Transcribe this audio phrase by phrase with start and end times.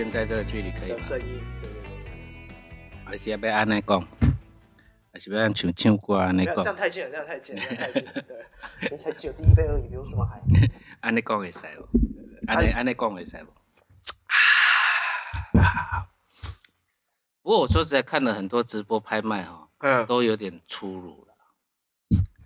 [0.00, 4.08] 这距离我现在这个距离可以声音，对对对，还是要要安尼讲？
[5.12, 6.76] 还是要像唱唱歌安尼不要这样讲？
[6.76, 8.44] 太近了，这样太近了，这样太近了， 对，
[8.90, 10.40] 你才只有第一杯而已，不用这么嗨。
[11.00, 11.86] 安尼讲会使无？
[12.46, 13.48] 安尼安尼讲会使无？
[15.60, 16.08] 啊！
[17.42, 21.34] 不过我说实在，看了很多直播拍卖哈，嗯，都有点粗鲁了。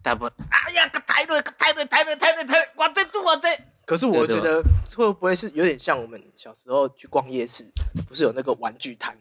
[0.03, 3.49] 大部分哎呀，个抬瑞，个抬瑞，抬瑞，抬瑞，抬瑞，我这度我这。
[3.87, 4.63] 可是我觉得
[4.97, 7.65] 会不会是有点像我们小时候去逛夜市，
[8.09, 9.17] 不是有那个玩具摊，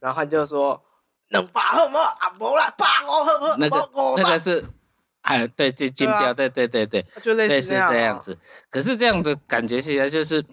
[0.00, 0.82] 然后他就说
[1.30, 2.30] 能把喝吗啊？
[2.30, 3.60] 不啦，把我喝不？
[3.60, 4.64] 那个那个是，
[5.22, 7.70] 哎，对，这金标，对对对对，就类类似。
[7.70, 8.38] 这样子。
[8.68, 10.44] 可是这样的感觉起来，就是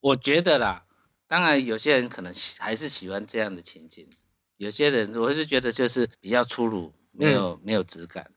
[0.00, 0.84] 我觉得啦，
[1.28, 4.08] 当然有些人可能喜还是喜欢这样的情景，
[4.56, 8.30] 有些人我是觉得就是比较粗鲁，没有、嗯没有质感。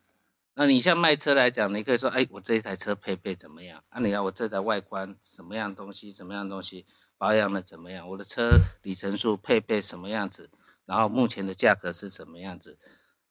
[0.60, 3.82] 那你像卖车来讲，你可以说，哎，我这一台车配备怎么样？
[3.88, 6.86] 啊，你要我这台外观什么样东西，什么样东西
[7.18, 8.06] 保养的怎么样？
[8.10, 10.50] 我的车里程数配备什么样子？
[10.84, 12.78] 然后目前的价格是什么样子？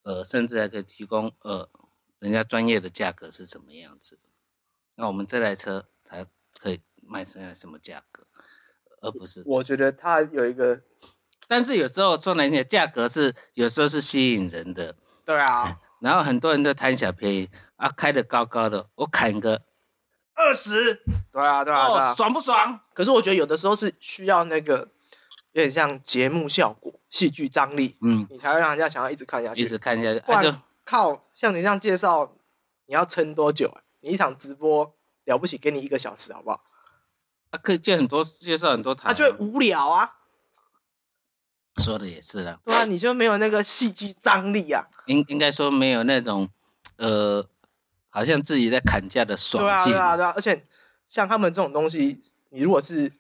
[0.05, 1.69] 呃，甚至还可以提供呃
[2.19, 4.19] 人家专业的价格是什么样子？
[4.95, 6.27] 那我们这台车才
[6.59, 8.27] 可以卖现在什么价格，
[9.03, 9.43] 而不是。
[9.45, 10.81] 我觉得它有一个，
[11.47, 19.63] 但是有时候说难听点，价格是有时候是吸引人的，对啊， 然后很多人都贪小便宜啊，开的高高的，我砍个
[20.35, 22.15] 二十，对啊，对啊，对哦，啊。
[22.15, 22.81] 爽不爽？
[22.95, 24.89] 可是我觉得有的时候是需要那个
[25.53, 29.63] 有点像节目效果、戏剧张力，嗯，你才会让人家想要一直看下去。
[29.63, 32.37] 一直看下去，啊就然靠像你这样介绍，
[32.87, 33.83] 你要撑多久啊？
[34.01, 36.63] 你一场直播了不起，给你一个小时好不好？
[37.51, 40.18] 啊，可以见很多介绍很多台啊，他就会无聊啊，
[41.79, 46.49] 说的也是啦，对啊，你就没有那个戏剧张力啊，应应该说没有那种
[46.97, 47.45] 呃，
[48.11, 50.65] 好像自己在砍价的爽对啊，劲对，啊，对啊，而且
[51.09, 53.11] 像他们这种东西，你如果是，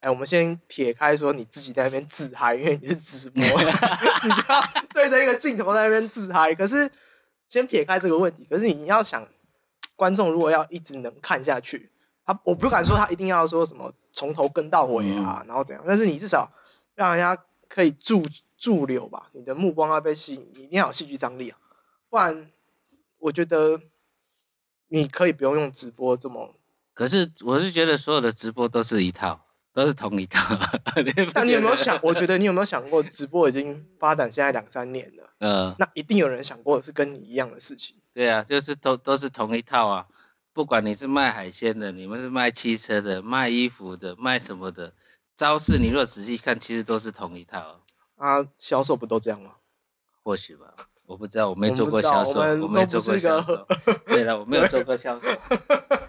[0.00, 3.42] 哎，我们先撇开说你自己在那边自嗨，因为你是直播，
[4.24, 6.54] 你就要对着一个镜头在那边自嗨。
[6.54, 6.90] 可是
[7.48, 9.26] 先撇开这个问题，可是你要想，
[9.94, 11.90] 观众如果要一直能看下去，
[12.26, 16.50] 他我不敢说他一定要说什么从头跟到尾啊，然后怎样，但是你至少
[16.94, 18.22] 让人家可以驻
[18.56, 21.58] 驻留吧，你的目光要被吸引，你一定要有戏剧张力啊，
[22.08, 22.50] 不然
[23.18, 23.80] 我觉得
[24.88, 26.54] 你可以不用用直播这么。
[26.94, 30.56] 可是我是觉得所有的直播都是一套，都是同一套。
[30.94, 31.02] 不
[31.34, 31.98] 那你有没有想？
[32.02, 37.96] 我觉得你有没有想过，直播已经发展现在两三年了，呃，那一定有人想过是跟你一样的事情。
[38.14, 40.06] 对啊，就是都都是同一套啊。
[40.54, 44.94] 不管你是卖海鲜的，你们是卖汽车的、卖衣服的、卖什么的，
[45.36, 47.82] 招式你如果仔细看，其实都是同一套。
[48.16, 49.56] 啊，销售不都这样吗？
[50.22, 50.74] 或许吧，
[51.04, 53.66] 我不知道，我没做过销售，我没做过销售。
[54.06, 55.28] 对了，我没有做过销售。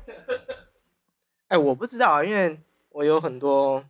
[1.50, 3.84] 哎，我不知道啊，因为我有很多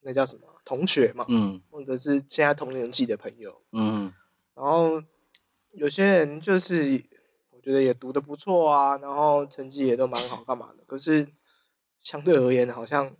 [0.00, 4.12] 那叫什么同学嘛，嗯或者是现在同年纪的朋友，嗯，
[4.54, 5.02] 然后
[5.72, 7.04] 有些人就是
[7.50, 10.82] 我觉得也读的不错啊，然后成绩也都蛮好，干嘛的？
[10.86, 11.28] 可是
[12.00, 13.14] 相对而言，好像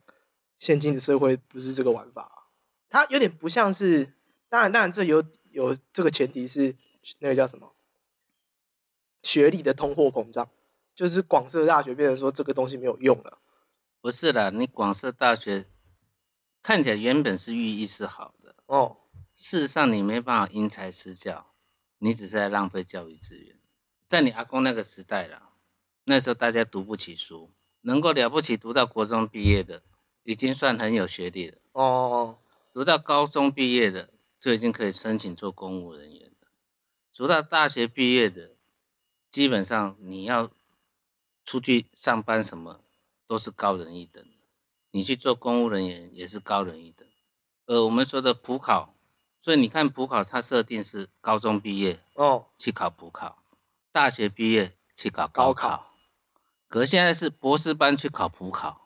[0.62, 2.46] 现今的社会不是这个玩法啊、
[2.88, 4.14] 它有点不像是，
[4.48, 6.76] 当然，当然这有有这个前提是
[7.18, 7.74] 那个叫什么
[9.24, 10.48] 学历的通货膨胀，
[10.94, 13.40] 就是广设大学变成说这个东西没有用了。
[14.00, 15.66] 不是啦，你广设大学
[16.62, 18.98] 看起来原本是寓意是好的，哦，
[19.34, 21.52] 事实上你没办法因材施教，
[21.98, 23.58] 你只是在浪费教育资源。
[24.06, 25.54] 在你阿公那个时代啦，
[26.04, 29.82] 那时候大家读不起书，能够了不起读到国中毕业的，
[30.24, 31.58] 已经算很有学历了。
[31.72, 32.38] 哦，
[32.72, 36.48] 读到高中毕业的，就已经可以申请做公务人员了。
[37.14, 38.56] 读到大学毕业的，
[39.30, 40.50] 基本上你要
[41.44, 42.80] 出去上班什么，
[43.26, 44.24] 都是高人一等。
[44.90, 47.08] 你去做公务人员也是高人一等。
[47.66, 48.94] 呃，我们说的普考，
[49.40, 53.42] 所以你看普考它设定是高中毕业哦，去考普考，
[53.90, 55.94] 大学毕业去考高高考，
[56.68, 58.81] 可现在是博士班去考普考。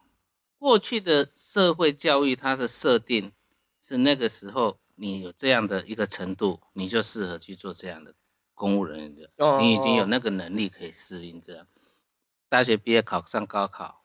[0.58, 3.32] 过去的社会教育它的设定
[3.80, 8.14] 是那个时候你有这样的一个程度，你就适合去做这样的
[8.54, 11.66] 公务人员的，哦你已经有那个能力可以适应这样。
[12.48, 14.04] 大学毕业考上高考，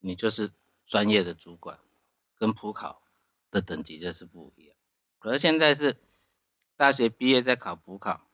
[0.00, 0.50] 你就是
[0.84, 1.78] 专业的主管，
[2.36, 3.02] 跟普考
[3.50, 4.76] 的等级就是不一样。
[5.18, 5.96] 可是现在是
[6.76, 8.28] 大学毕业再考普考，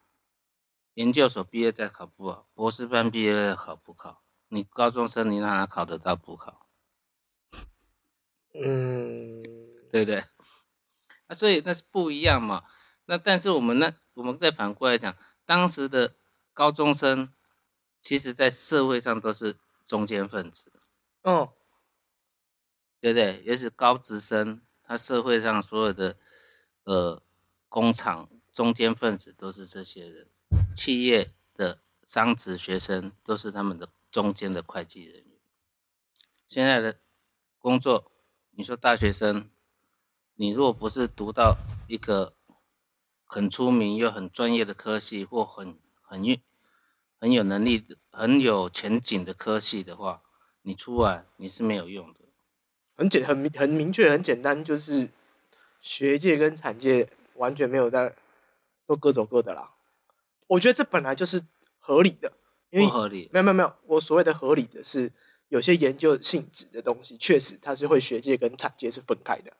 [0.94, 4.22] 研究所毕业再考普考，博士班毕业再考普考。
[4.48, 6.63] 你高中生你哪考得到普考？
[8.54, 9.42] 嗯，
[9.90, 10.24] 对不对？
[11.26, 12.64] 啊，所以那是不一样嘛。
[13.06, 16.14] 那但是我们那我们再反过来讲，当时的
[16.52, 17.32] 高中生，
[18.00, 20.72] 其实在社会上都是中间分子。
[21.22, 21.54] 哦，
[23.00, 23.42] 对不对？
[23.44, 26.16] 也是高职生，他社会上所有的
[26.84, 27.22] 呃
[27.68, 30.28] 工厂中间分子都是这些人，
[30.74, 35.38] 企业的商职学生都是他们的中间的会计人员。
[36.46, 37.00] 现在的
[37.58, 38.12] 工作，
[38.56, 39.50] 你说大学生，
[40.36, 41.56] 你如果不是读到
[41.88, 42.34] 一个
[43.24, 46.36] 很出名又很专业的科系，或很很有
[47.18, 50.22] 很有能力的、很有前景的科系的话，
[50.62, 52.20] 你出来你是没有用的。
[52.96, 55.10] 很简很明很明确很简单，就是
[55.80, 58.14] 学界跟产界完全没有在
[58.86, 59.74] 都各走各的啦。
[60.46, 61.42] 我觉得这本来就是
[61.80, 62.32] 合理的，
[62.70, 63.28] 因为不合理。
[63.32, 65.10] 没有没有没有，我所谓的合理的是
[65.54, 69.56] 有些研究性质的东西，确实它是会学界跟产界是分开的，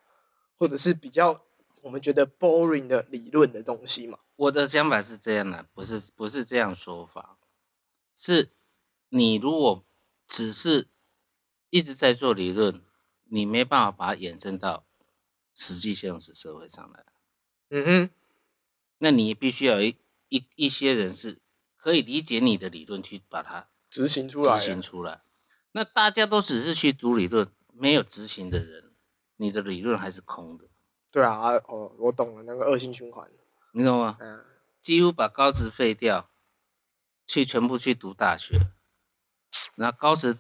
[0.57, 1.45] 或者是比较
[1.83, 4.19] 我们觉得 boring 的理论的东西嘛。
[4.35, 7.39] 我的想法是这样的，不是不是这样说法，
[8.17, 8.51] 是
[9.11, 9.85] 你如果
[10.27, 10.89] 只是
[11.71, 12.83] 一直在做理论，
[13.27, 14.85] 你没办法把它延伸到
[15.55, 17.07] 实际现实社会上来。
[17.71, 18.11] 嗯哼，
[18.99, 19.97] 那你必须要有一
[20.29, 21.39] 一一些人是
[21.77, 25.23] 可以理解你的理论，去把它执行出来执，行出来。
[25.77, 28.93] 那大家都只是去读理论，没有执行的人，
[29.39, 30.69] 你的理论还是空的，
[31.11, 33.29] 对啊，啊哦，我懂了，那个恶性循环。
[33.73, 34.17] 你懂吗？
[34.21, 34.45] 嗯，
[34.81, 36.31] 几乎把高职废掉，
[37.27, 38.57] 去全部去读大学，
[39.75, 40.39] 然后高职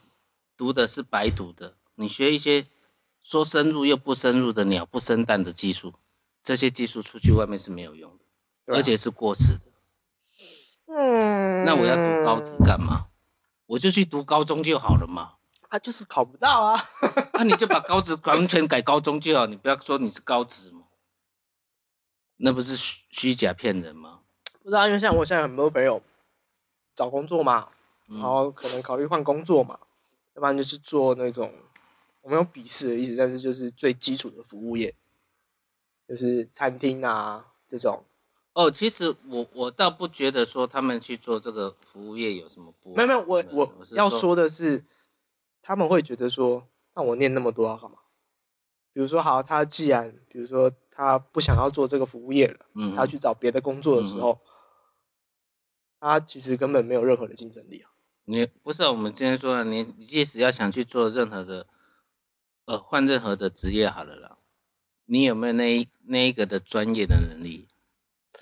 [0.57, 2.69] 读的是白读的，你学一些
[3.21, 5.95] 说深入又不深入的鸟不生蛋的技术，
[6.45, 8.25] 这些技术出去外面是没有用的，
[8.73, 9.73] 啊而且是过时的。
[10.87, 13.09] 嗯，那我要读高职干嘛？
[13.67, 15.35] 我就去读高中就好了嘛。
[15.69, 16.81] 啊，就是考不到啊。
[17.33, 20.83] 那、你就把高职完全改高中就好，你不要说你是高职嘛，
[22.37, 24.21] 那不是虚虚假骗人吗？
[24.63, 26.01] 不知道，因为像我现在很多朋友
[26.95, 27.71] 找工作嘛，
[28.07, 29.81] 然后可能考虑换工作嘛，
[30.35, 31.53] 要不然就是做那种
[32.23, 34.95] 我没有鄙视的意思，但是就是最基础的服务业，
[36.07, 38.05] 就是餐厅啊这种。
[38.55, 44.85] 哦，其实我我倒不觉得说他们去做这个服务业有什么不没有没有，我对我要说的是，
[45.61, 47.99] 他们会觉得说，那我念那么多要干嘛？
[48.93, 54.41] 比如说，好，他既然比如说他不想要做这个服务业了，嗯他去找别的工作的时候，
[55.99, 57.91] 他其实根本没有任何的竞争力啊。
[58.27, 61.67] 你不是、啊、我们今天说的，你你即使要想去做任何的，
[62.67, 64.39] 呃，换任何的职业好了啦，
[65.07, 67.69] 你有没有那一那一个的专业的能力？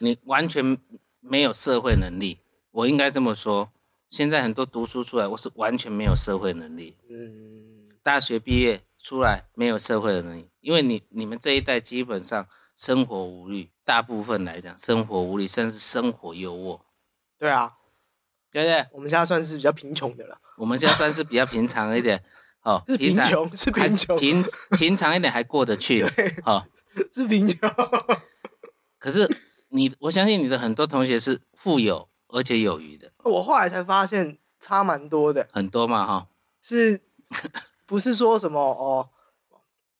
[0.02, 0.76] 你完全
[1.20, 2.40] 没有社会能力，
[2.72, 3.70] 我应该这么说。
[4.10, 6.96] 现在很多读书出来，我是完全没有社会能力。
[7.08, 16.80] 嗯，大学毕业出来没有社会的能力，因为你你们这一代基本上生活无虑，大部分来讲生活无虑，甚至生活优渥，
[17.38, 17.74] 对啊，
[18.50, 18.84] 对不对？
[18.90, 22.20] 我们现在算是比较贫穷的了，我们现在算是比较平常一点，
[22.64, 24.44] 哦，是贫常穷，是还贫穷，平
[24.76, 26.02] 平常一点还过得去，
[26.44, 26.66] 哦。
[27.12, 27.70] 是贫穷。
[28.98, 29.26] 可是
[29.72, 36.28] 你，我相信你的很多同学是富有而且有余的，我后来才发现差蛮多的，很多嘛，哈、
[36.60, 37.00] 是
[37.86, 39.08] 不是说什么哦？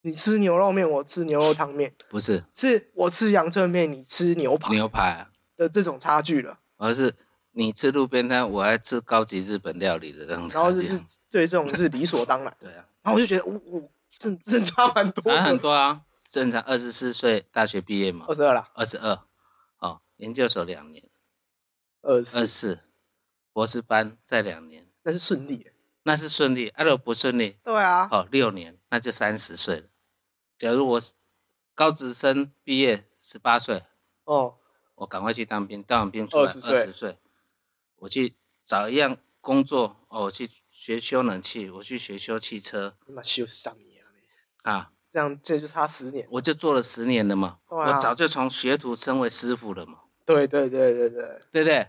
[0.02, 6.58] 你吃牛肉面，我吃牛肉汤面，不是是我吃阳春面，你吃牛排牛排、啊，的这种差距了。
[6.76, 7.14] 而是
[7.52, 10.48] 你吃路边摊，我还吃高级日本料理的那种。
[10.48, 11.00] 然后就是
[11.30, 12.52] 对这种是理所当然。
[12.58, 13.88] 对啊，然后我就觉得，我我
[14.18, 15.56] 正正差蛮多还很。
[15.58, 19.20] 多啊，正常二十四岁大学毕业嘛二，十二啦，二十二，哦，
[20.22, 21.10] 研究所两年，
[22.00, 22.78] 二二，四，
[23.52, 25.72] 博士班再两年，那是顺利的。
[26.04, 26.68] 那是顺利。
[26.68, 29.88] 啊，如果不顺利，对啊，哦，六年，那就三十岁了。
[30.56, 31.14] 假如我是
[31.74, 33.82] 高职生毕业十八岁，
[34.22, 34.58] 哦，
[34.94, 37.18] 我赶快去当兵，当完兵出来20岁二十岁，
[37.96, 44.04] 我去找一样工作，哦，我去学修冷气，我去学修汽车你妈修三年
[44.62, 44.72] 啊！
[44.72, 46.28] 啊，这样这就差十年。
[46.30, 51.88] 我就做了十年了嘛，对啊我早就从学徒升为师傅了嘛，对对对对对，对不对？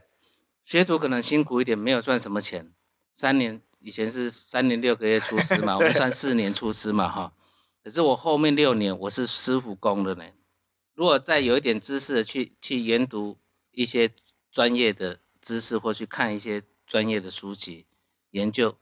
[0.65, 2.73] 学徒可能辛苦一点，没有赚什么钱，
[3.13, 7.33] 三年以前是三年六个月出师嘛， 我们算四年出师嘛，哈。
[7.83, 10.23] 可是我后面六年我是师傅工的呢。
[10.93, 13.37] 如果再有一点知识去去研读
[13.71, 14.09] 一些
[14.51, 17.87] 专业的知识，或去看一些专业的书籍，
[18.29, 18.77] 研究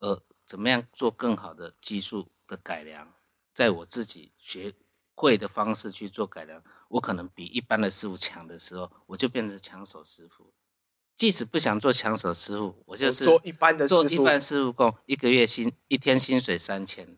[0.00, 3.14] 呃怎么样做更好的技术的改良，
[3.54, 4.74] 在我自己学
[5.16, 10.52] 会的方式去做改良，我可能比一般的师傅强的时候，我就变成抢手师傅。
[11.16, 17.16] 即使不想做抢手师傅，我就是做一般的师傅，做一般师傅工，一个月薪一天薪水三千，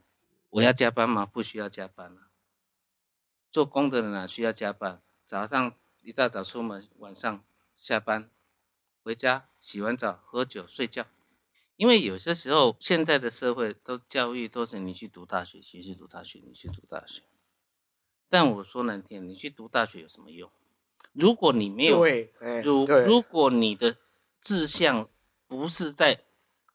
[0.51, 1.27] 我要加班吗？
[1.27, 2.31] 不需要加班啊。
[3.51, 5.03] 做工的人哪需要加班？
[5.27, 7.45] 早上一大早出门，晚上
[7.77, 8.31] 下班
[9.03, 11.05] 回家洗完澡喝酒睡觉，
[11.75, 17.25] 因为有些时候现在的社会都教育都是你去读大学，你去读大学，你去读大学。
[18.29, 20.51] 但我说难听，你去读大学有什么用？
[21.13, 22.05] 如果你没有，
[22.63, 23.97] 如如果你的
[24.41, 25.09] 志向
[25.47, 26.21] 不是在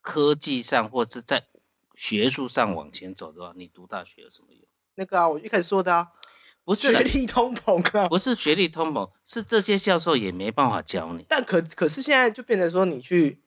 [0.00, 1.46] 科技上或是在
[1.94, 4.62] 学术上往前走的话，你读大学有什么用？
[4.96, 6.12] 那个啊，我一开始说的啊，
[6.64, 8.08] 不是，学历通膨啊。
[8.08, 11.24] 不是学历通膨，是这些教授也没办法教你。
[11.28, 13.40] 但可可是现在就变成说，你去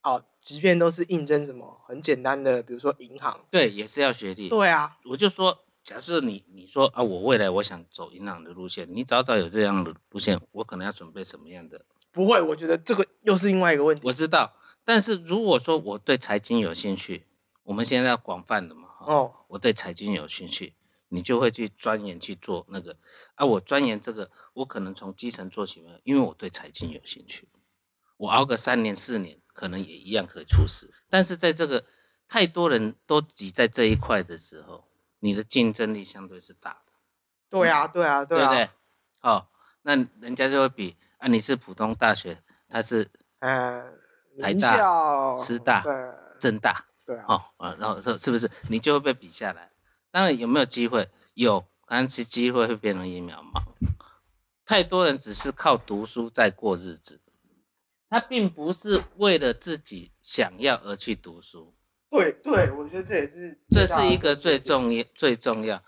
[0.00, 4.48] 啊，即便都是应征什么很简单的，比如说银行，对，也是要学历。
[4.48, 5.58] 对啊，我就说，
[5.90, 11.84] 假设你你说啊，我未来我想走银行的路线，你早早有这样的路线，我可能要准备什么样的？
[12.12, 14.06] 不会，我觉得这个又是另外一个问题。
[14.06, 14.54] 我知道，
[14.84, 17.26] 但是如果说我对财经有兴趣，
[17.64, 20.74] 我们现在要广泛的嘛，哦，我对财经有兴趣，
[21.08, 22.96] 你就会去钻研去做那个
[23.34, 23.44] 啊。
[23.44, 27.48] 我钻研这个，我可能从基层做起嘛，因为我对财经有兴趣。
[28.16, 30.88] 我熬个三年四年，可能也一样可以出师。
[31.08, 31.84] 但是在这个
[32.28, 34.84] 太多人都挤在这一块的时候，
[35.20, 36.92] 你的竞争力相对是大的，
[37.48, 38.70] 对啊，对啊，对啊，对不对？
[39.20, 39.46] 哦，
[39.82, 43.08] 那人家就会比啊，你是普通大学，他是
[43.40, 43.98] 嗯，
[44.38, 45.84] 台大师大
[46.38, 49.70] 政大，对啊，哦，啊，然后说是不是你就会被比下来？
[50.10, 51.08] 当然有没有机会？
[51.34, 53.62] 有，但是机会会变成一渺茫。
[54.64, 57.20] 太多人只是靠读书在过日子，
[58.08, 61.74] 他并不是为了自己想要而去读书，
[62.10, 65.82] 对对，我觉得这也是这是一个最重要最重要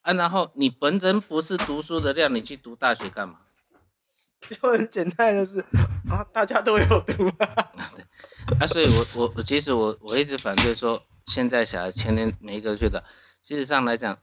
[0.00, 0.12] 啊。
[0.14, 3.40] 然后你本身不是读书的料，你去读大学干嘛？
[4.40, 5.60] 就很简单的是
[6.10, 7.72] 啊，大家都有读啊，
[8.60, 13.02] 啊，所以我我我其实我我一直反对说，现在小孩前年没一个去的，
[13.42, 14.18] 事实上来讲，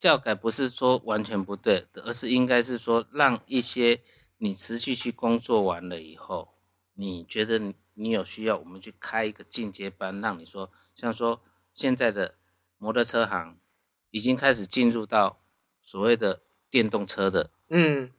[0.00, 4.00] 教改不是说完全不对的，而是应该是说让一些
[4.38, 6.54] 你持续去工作完了以后，
[6.94, 7.60] 你觉得
[7.98, 11.42] 你你有需要，我们去开一个进阶班，让你说像说
[11.74, 12.36] 现在的
[12.78, 13.58] 摩托车行
[14.10, 15.42] 已经开始进入到
[15.82, 18.12] 所谓的电动车的嗯，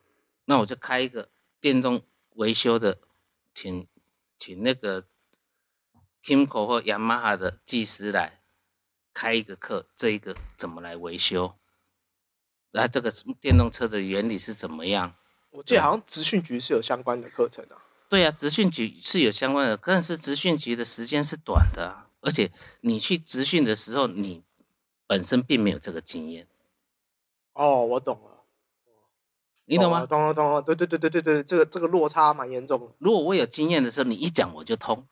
[0.46, 1.30] 那我就开一个
[1.60, 2.02] 电动
[2.36, 3.00] 维修的，
[3.54, 3.88] 请
[4.38, 5.06] 请那个
[6.24, 8.42] Kimco 或 Yamaha 的技师来
[9.14, 11.56] 开一个课，这一个怎么来维修？
[12.72, 15.16] 那这个电动车的原理是怎么样？
[15.52, 17.87] 我记得好像职训局是有相关的课程啊。
[18.10, 24.44] 对啊，职训局是有相关的，但是职训局的时间是短的、啊，而且你去职训的时候，你
[25.06, 26.48] 本身并没有这个经验，
[27.54, 28.44] 哦，我懂了，
[29.66, 30.06] 你懂吗？
[30.06, 32.94] 懂了，懂了，对对对对对对，这个这个落差蛮严重的。
[33.00, 35.06] 如果我有经验的时候，你一讲我就通。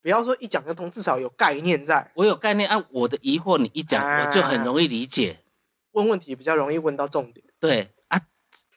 [0.00, 5.42] 不要说一讲就通，至少有概念在，我有概念啊，我的疑惑你一讲，我就很容易理解。
[5.90, 7.44] 问问题比较容易问到重点。
[7.58, 8.20] 对啊，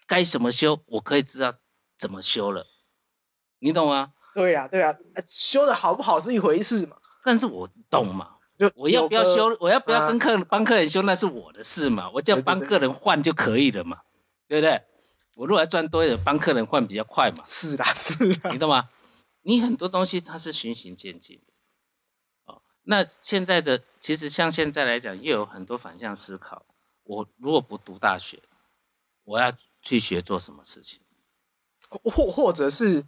[0.07, 1.53] 该怎么修，我可以知道
[1.95, 2.65] 怎么修了，
[3.59, 4.13] 你懂吗？
[4.33, 14.01] 对呀、对呀、呃修的好不好是一回事嘛，但是我懂嘛，就我要不要修，我要不要啊跟客人帮客人修，那是我的事嘛，我只要帮客人换就可以了嘛，
[14.47, 14.81] 对不对？
[15.35, 18.89] 我如果要赚多一点，帮客人换比较快嘛，是啦是啦你，懂吗？
[19.41, 21.53] 你很多东西它是循序渐进的，
[22.45, 26.65] 哦，那现在的其实像现在来讲，又有很多反向思考。
[27.03, 28.43] 我如果不读大学，
[29.23, 29.51] 我要
[29.81, 30.99] 去学做什么事情？
[31.89, 33.03] 或或者是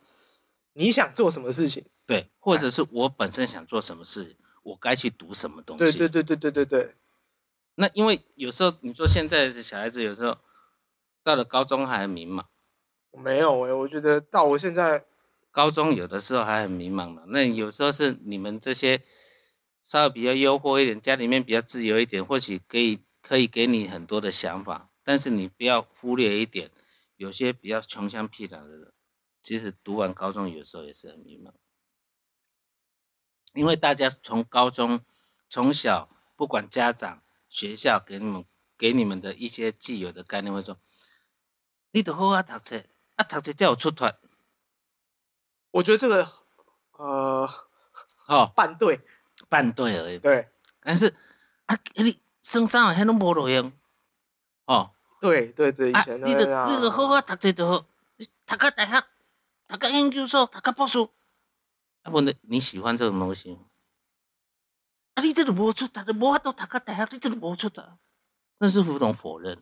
[0.74, 1.86] 你想做什么事情？
[2.06, 5.98] 对，或者是我本身想做什么事，我该去读什么东西？
[5.98, 6.96] 对对对对对对对，
[7.76, 10.38] 那因为有时候你说现在的小孩子有时候
[11.24, 12.46] 到了高中还很迷茫，
[13.12, 15.06] 我没有哎、我觉得到我现在
[15.52, 17.24] 高中有的时候还很迷茫的。
[17.28, 19.02] 那有时候是你们这些
[19.82, 26.72] 稍微比较诱惑一点，家里面比较自由一点，或许可以可以给你很多的想法，但是你不要忽略一点，
[27.18, 28.94] 有些比较穷乡僻壤的人，
[29.42, 31.52] 其实读完高中有时候也是很迷茫，
[33.54, 35.04] 因为大家从高中
[35.50, 38.46] 从小不管家长、学校给你们
[38.78, 40.80] 给你们的一些既有的概念，会说，
[41.92, 42.84] 你得好好读册，
[43.16, 44.08] 啊读册才有出头，
[45.72, 46.32] 我觉得这个
[46.94, 47.50] 呃
[48.28, 49.02] 哦，半对
[49.50, 50.20] 半对而已。
[50.20, 50.50] 对。
[50.80, 51.16] 但是
[51.66, 53.72] 啊，你升三啊，迄拢无路用，
[54.66, 57.86] 哦，对对对，以啊，前你都那样着你着好好读册就好，
[58.18, 59.08] 你读到大学，
[59.72, 61.00] 读个研究所，读个博士，
[62.04, 63.60] 啊，问题你喜欢这种东西吗？
[65.14, 67.82] 啊，你这个无出头，你无法度读个大学，你这个无出头，
[68.58, 69.58] 那是不懂否认。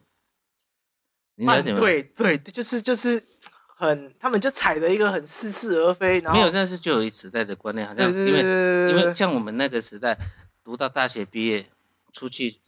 [1.35, 1.79] 你了解吗？
[1.79, 3.23] 对对，就是就是
[3.67, 10.17] 很，他们就踩着一个很似是而非，然后没有，但是就有一时代的观念，好像对对因为因为对对对像我们那个时代，
[10.63, 11.71] 读到大学毕业
[12.11, 12.61] 出去，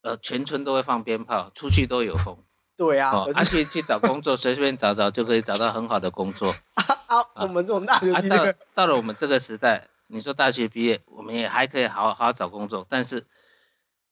[0.00, 2.42] 呃，全村都会放鞭炮，出去都有风。
[2.78, 6.54] 对啊，哦，啊可是去去找工作，随便找找就可以找到很好的工作。
[7.08, 13.26] 啊，我们这种大学到业，到了我们这个时代，你说大学毕业，我们也还可以好好好找工作，但是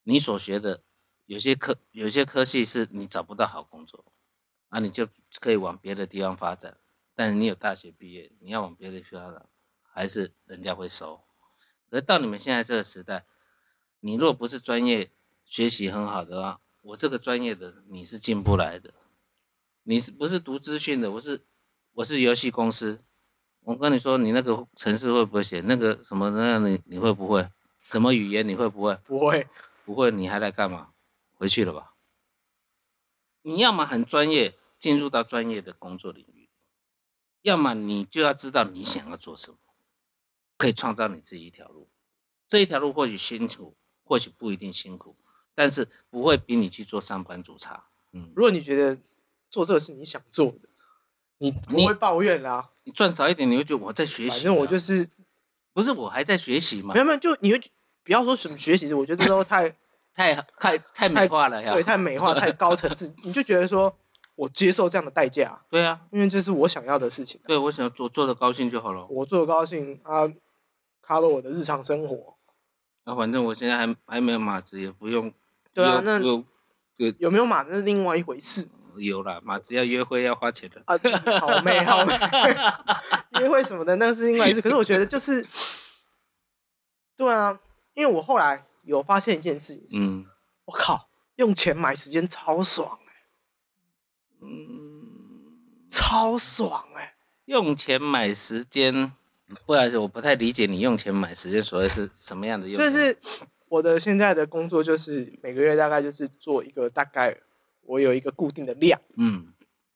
[0.02, 0.82] 你所学的
[1.26, 4.04] 有些科有些科系是你找不到好工作，
[4.70, 5.06] 啊，你就
[5.38, 6.76] 可以往别的地方发展。
[7.14, 9.46] 但是你有大学毕业，你要往别的地方了，
[9.82, 11.20] 还是人家会收。
[11.90, 13.24] 而到你们现在这个时代，
[14.00, 15.12] 你若不是专业
[15.44, 18.94] 学习很好的话，我这个专业的你是进不来的。
[19.82, 21.10] 你是不是读资讯的？
[21.12, 21.44] 我是
[21.94, 23.00] 我是游戏公司。
[23.62, 25.60] 我跟你说，你那个程式会不会写？
[25.62, 27.48] 那个什么那你你会不会？
[27.82, 28.94] 什么语言你会不会？
[29.04, 29.48] 不会，
[29.84, 30.92] 不会，你还来干嘛？
[31.34, 31.94] 回去了吧。
[33.42, 36.48] 你要么很专业，进入到专业的工作领域；
[37.42, 39.58] 要么你就要知道你想要做什么，
[40.56, 41.90] 可以创造你自己一条路。
[42.46, 45.16] 这一条路或许辛苦，或许不一定辛苦，
[45.56, 47.86] 但是不会比你去做上班族差。
[48.12, 48.98] 嗯，如果你觉得
[49.50, 50.68] 做这个是你想做的，
[51.38, 52.70] 你不会抱怨啦。
[52.84, 54.32] 你赚少一点，你会觉得我在学习啊。
[54.34, 55.08] 反正我就是
[55.72, 57.60] 不是我还在学习嘛没，有没有，就你会
[58.04, 59.68] 不要说什么学习，我觉得这都太
[60.14, 61.72] 太太太美化了呀。
[61.72, 63.98] 对太美化、太高层次，你就觉得说
[64.34, 69.06] 我接受这样的代价，对啊，因为这是我想要的事情，对我想做做的高兴就好了。
[69.06, 70.28] 我做的高兴啊
[71.02, 72.36] ，cover 我的日常生活。
[73.04, 75.32] 那、反正我现在还还没有码子，也不用。
[75.76, 76.44] 对啊那有
[76.96, 77.12] 有。
[77.18, 78.68] 有没有马那是另外一回事？
[78.96, 80.82] 有啦，马只要约会要花钱的。
[80.86, 80.96] 啊，
[81.38, 82.14] 好美 好美，
[83.40, 84.60] 约会什么的那是另外一回事。
[84.64, 85.46] 可是我觉得就是，
[87.16, 87.60] 对啊，
[87.94, 90.26] 因为我后来有发现一件事情是，嗯。
[90.64, 93.12] 我靠，用钱买时间超爽哎、
[94.42, 95.52] 嗯，
[95.88, 97.14] 超爽哎、
[97.44, 99.12] 用钱买时间，
[99.64, 102.76] 不好意思，我不太理解你用钱买时间所谓是什么样的用。
[102.76, 103.16] 就是
[103.76, 107.36] 我的现在的工作就是每个月大概就是做一个大概
[107.82, 109.52] 我有一个固定的量，嗯。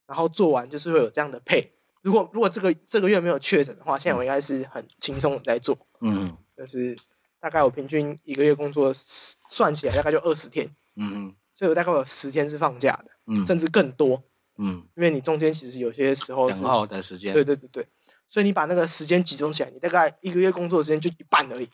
[0.07, 1.73] 然后做完就是会有这样的配。
[2.03, 6.37] 如果如果这个这个月没有确诊的话，现在我应该是很轻松的在做，嗯。
[6.57, 6.97] 就是
[7.39, 13.45] 大概我平均一个月工作算起来大概就二十天，嗯所以我大概有十天是放假的，嗯。
[13.45, 14.23] 甚至更多，
[14.59, 17.87] 嗯，因为你中间其实有些时候是两，号的时间，对对对对，
[18.29, 21.69] 所以你把那个时间集中起来，你大概一个月工作的时间就一半而已。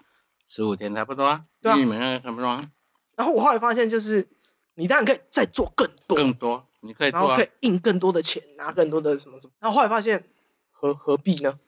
[0.46, 1.76] 十五天差不多啊，对啊。
[1.76, 2.70] 你们那差不多啊，
[3.16, 4.26] 然后我后来发现，就是
[4.74, 7.26] 你当然可以再做更多，更多，你可以做啊。
[7.26, 9.52] 然后可以印更多的钱，拿更多的什么什么。
[9.59, 10.28] 然后后来发现
[10.70, 11.59] 何何必呢？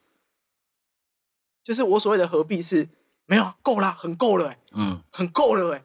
[1.62, 2.88] 就是我所谓的何必是
[3.26, 5.84] 没有啊够啦，很够了、欸，嗯，很够了、欸，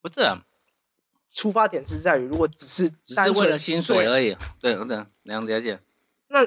[0.00, 0.44] 不是啊，
[1.32, 4.36] 出发点是在于，如果只是只是为了薪水而已。
[4.58, 5.80] 对，我等两了解。
[6.28, 6.44] 那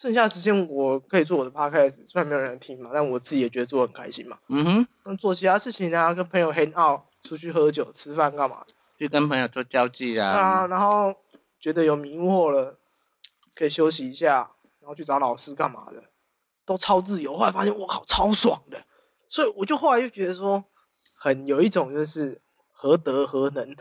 [0.00, 4.38] 剩下的时间我可以做我的 podcast，虽然没有人听嘛，但我自己也觉得做得很开心嘛。
[4.46, 8.74] 嗯哼，那做其他事情啊，跟朋友 hang out，出去喝酒、吃饭干嘛的？
[8.96, 11.12] 去跟朋友做交际啊，啊，然后
[11.58, 12.78] 觉得有迷惑了，
[13.56, 16.04] 可以休息一下，然后去找老师干嘛的，
[16.64, 17.36] 都超自由。
[17.36, 18.84] 后来发现我靠，超爽的，
[19.28, 20.64] 所以我就后来就觉得说，
[21.16, 23.74] 很有一种就是何德何能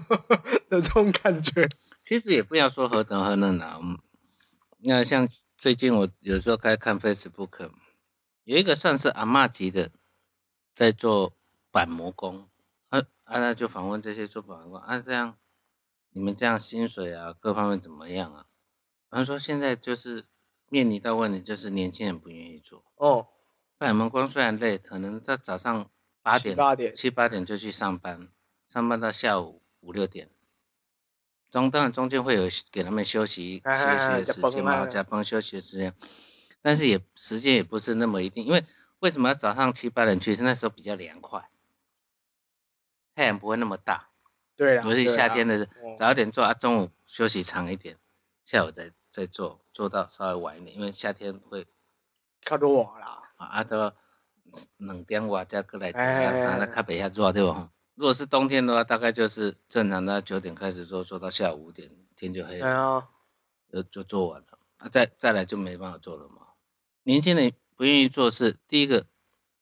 [0.70, 1.68] 的这种感觉。
[2.02, 3.78] 其实也不要说何德何能啊。
[3.82, 3.98] 嗯
[4.82, 5.28] 那像
[5.58, 7.72] 最近我有时候该看 Facebook，
[8.44, 9.90] 有一个算是阿嬷级的，
[10.72, 11.36] 在做
[11.72, 12.48] 板模工，
[12.90, 15.36] 啊啊，那就访问这些做板模工，啊这样
[16.10, 18.46] 你们这样薪水啊各方面怎么样啊？
[19.10, 20.26] 他说现在就是
[20.68, 22.84] 面临到问题，就是年轻人不愿意做。
[22.94, 23.26] 哦，
[23.76, 25.90] 板模工虽然累，可能在早上
[26.22, 28.28] 八七点八点七八点就去上班，
[28.68, 30.30] 上班到下午五六点，
[31.50, 35.94] 中当然中间会有给他们休息哎休息的时间嘛，加班啊加班休息的时间，
[36.60, 38.64] 但是也时间也不是那么一定，因为
[38.98, 40.34] 为什么要早上七八点去？
[40.34, 41.48] 是那时候比较凉快，
[43.14, 44.08] 太阳不会那么大，
[44.56, 47.96] 对啊，尤其夏天的哦早一点做啊，中午休息长一点，
[48.44, 51.66] 下午再再做，做到稍微晚一点，因为夏天会
[52.42, 52.68] 较热
[53.00, 53.96] 啦，啊，啊，这个
[54.76, 57.70] 两点外才过来做哎啊，啥的较袂遐热对吧？
[57.98, 63.08] 如果是冬天的话，大概就是正常的九点开始做，做到下午五点，天就黑了，
[63.72, 64.58] 就就做完了。
[64.78, 66.50] 啊，再再来就没办法做了嘛。
[67.02, 69.06] 年轻人不愿意做事第一个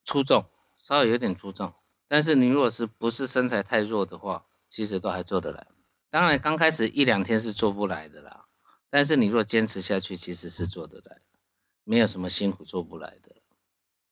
[0.05, 0.44] 出众，
[0.79, 1.72] 稍微有点出众，
[2.07, 5.66] 但是你如果是不是身材太弱的话，其实都还做得来。
[6.11, 8.44] 当然刚开始一两天是做不来的啦，
[8.90, 11.38] 但是你如果坚持下去，其实是做得来的，
[11.85, 13.37] 没有什么辛苦做不来的。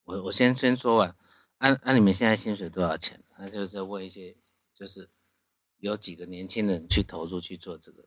[0.05, 1.15] 我我先先说完，
[1.59, 3.23] 按、按、你们现在薪水多少钱？
[3.39, 4.37] 那就在问一些，
[4.75, 5.11] 就是
[5.79, 8.05] 有几个年轻人去投入去做这个。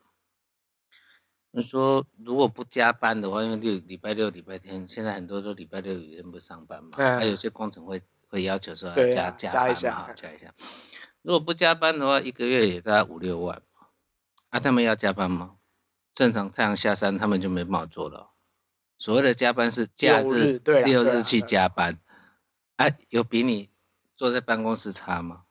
[1.52, 10.54] 你说如果不加班的话，因为六礼拜六、礼拜天，现在很多都礼拜六、礼拜天不上班嘛，嗯还有些工程会会要求说要加、啊 加班下嘛，加一下。
[11.22, 13.88] 如果不加班的话，一个月也大概五六万嘛。
[14.50, 15.58] 啊，他们要加班吗？
[16.14, 18.32] 正常太阳下山，他们就没办法做了。
[18.98, 22.00] 所谓的加班是假六日对六日去加班，
[22.78, 23.70] 哎，有比你
[24.18, 25.44] 坐在办公室擦吗？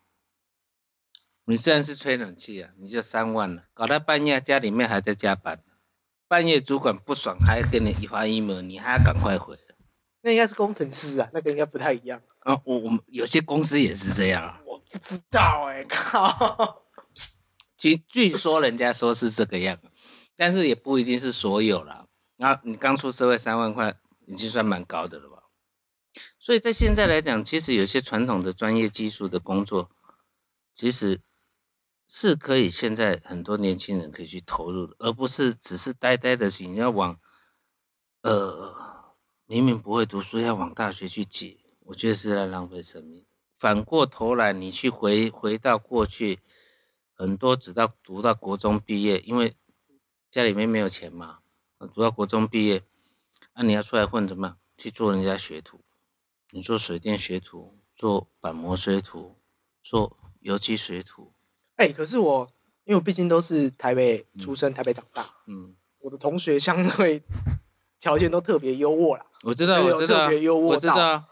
[1.45, 5.63] 你虽然是吹冷气啊，你就三万了，搞到半夜家里面还在加班，
[6.27, 9.57] 半夜主管不爽还跟你一发 email，你还要赶快回。
[10.23, 12.21] 那应该是工程师啊，那个应该不太一样。
[12.41, 14.61] 啊，我我们有些公司也是这样啊。
[14.67, 16.83] 我不知道哎、靠！
[17.79, 19.79] 据据说人家说是这个样，
[20.35, 22.09] 但是也不一定是所有啦。
[22.37, 23.95] 然后你刚出社会三万块，
[24.27, 25.36] 已经算蛮高的了吧？
[26.47, 29.91] 所以在现在来讲，其实有些传统的专业技术的工作，
[30.73, 31.21] 其实
[32.07, 37.19] 是可以现在很多年轻人可以去投入的，而不是只是呆呆的去你要往
[38.21, 38.73] 呃
[39.47, 43.27] 明明不会读书要往大学去挤，我觉得是在浪费生命。
[43.59, 46.39] 反过头来，你去回回到过去，
[47.13, 49.57] 很多直到读到国中毕业，因为
[50.31, 51.41] 家里面没有钱嘛，
[51.93, 52.85] 读到国中毕业，
[53.55, 54.59] 那、你要出来混怎么样？
[54.79, 55.81] 去做人家学徒，
[56.53, 59.37] 你做水电学徒，做板模水土，
[59.83, 61.33] 做油漆水土，
[61.77, 62.49] 哎、可是我
[62.85, 67.23] 因为我毕竟都是台北出生、台北长大，嗯，我的同学相对
[67.99, 69.27] 条件都特别优渥啦。
[69.43, 71.25] 我知道，我知道特别优，渥我知道。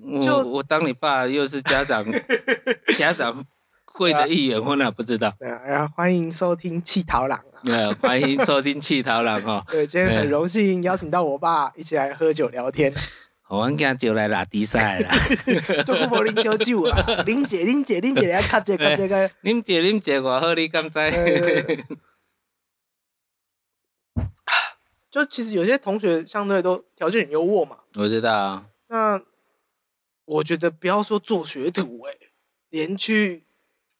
[0.00, 2.04] 我我当你爸又是家长
[2.96, 3.44] 家长
[3.84, 5.34] 会的一员，我哪不知道？
[5.38, 7.60] 对啊，然后欢迎收听气桃郎啊。
[7.66, 9.64] 呃，欢迎收听气桃郎哈。
[9.68, 12.98] 对，今天很对荣幸邀请到我爸一起来喝酒聊天，我
[13.56, 15.10] 阮囝就来拉比赛啦，
[15.84, 19.28] 做久无啉烧酒啊，啉者啉者啉者来卡这个这个。
[19.42, 20.98] 啉者啉者 偌好，你敢知？
[20.98, 21.78] 呃
[25.10, 29.22] 就其实有些同学相对都条件很优渥嘛，我知道啊，那
[30.26, 32.18] 我觉得不要说做学徒、欸，
[32.68, 33.46] 连去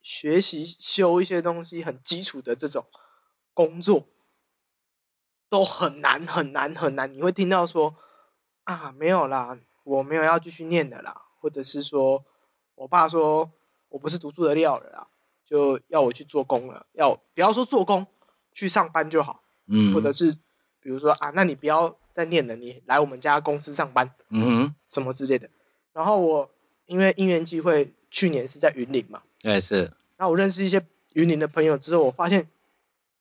[0.03, 2.85] 学习修一些东西很基础的这种
[3.55, 4.07] 工作，
[5.49, 7.11] 都很难很难很难。
[7.11, 7.95] 你会听到说
[8.69, 12.23] 啊，没有啦，我没有要继续念的啦，或者是说
[12.75, 13.51] 我爸说
[13.87, 15.07] 我不是读书的料了啦，
[15.43, 16.85] 就要我去做工了。
[16.93, 18.05] 要不要说做工，
[18.53, 20.33] 去上班就好，嗯，或者是
[20.79, 24.13] 比如说啊，那你不要再念了，你来我们家公司上班。
[24.29, 25.49] 嗯，什么之类的。
[25.91, 26.51] 然后我
[26.85, 32.47] 因为因缘际会，去年是在云林嘛，也是，那我认识一些云林的朋友之后，我发现，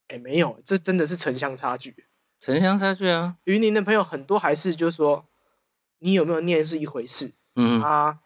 [0.09, 2.05] 哎，没有，这真的是城乡差距。
[2.39, 5.27] 城乡差距啊，云林的朋友很多还是就是说，
[5.99, 7.33] 你有没有念是一回事？
[7.55, 8.19] 嗯，啊，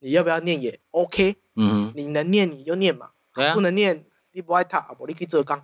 [0.00, 3.54] 你要不要念也 OK，嗯哼，你能念你就念嘛，对啊。
[3.54, 5.60] 不，能念你不爱他，啊，不你去做工，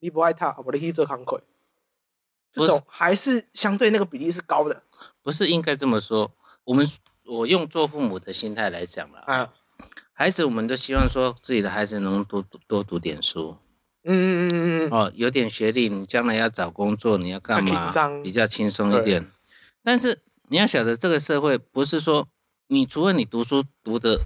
[0.00, 1.42] 你不爱他，啊，不你去做工课。
[2.50, 4.82] 这种还是相对那个比例是高的。
[5.22, 6.32] 不是应该这么说。
[6.64, 6.86] 我们
[7.24, 9.52] 我用做父母的心态来讲了，啊，
[10.14, 13.58] 孩子我们都希望说自己的孩子能多多多读点书。
[14.04, 17.86] 嗯嗯嗯嗯嗯，哦，有点学历，你将来要找工作，你要干嘛？
[18.22, 19.30] 比较轻松一点。
[19.82, 22.28] 但是你要晓得，这个社会不是说
[22.68, 24.20] 你除了你读书读的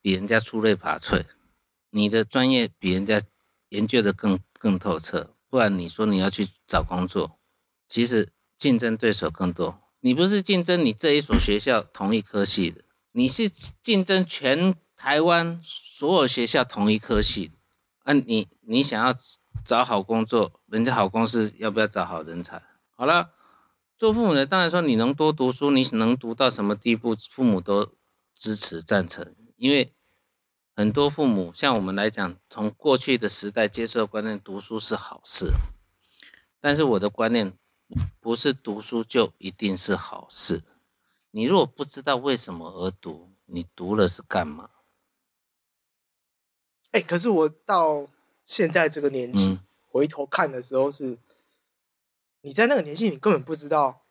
[0.00, 1.24] 比人家出类拔萃，
[1.90, 3.20] 你的专业比人家
[3.68, 7.38] 研究的更更透彻，不然你说你要去找工作，
[7.88, 9.80] 其实竞争对手更多。
[10.00, 13.48] 你不是竞争你这一所学校同一科系的，你是
[13.82, 17.54] 竞争全台湾所有学校同一科系的。
[18.04, 19.12] 啊你，你想要
[19.64, 22.62] 找好工作，人家好公司要不要找好人才？
[22.94, 23.32] 好了，
[23.98, 27.92] 做父母的当然说你能多读书，你能读到什么地步，父母都
[28.34, 29.92] 支持赞成，因为
[30.74, 35.52] 很多父母像我们来讲，从过去的时代接受的观念，读书是好事，
[36.60, 37.52] 但是我的观念
[38.20, 40.62] 不是读书就一定是好事。
[41.30, 44.70] 你如果不知道为什么而读，你读了是干嘛？
[46.90, 48.06] 哎、可是我到
[48.44, 51.16] 现在这个年纪、嗯回头看的时候是，
[52.46, 54.06] 你在那个年纪，你根本不知道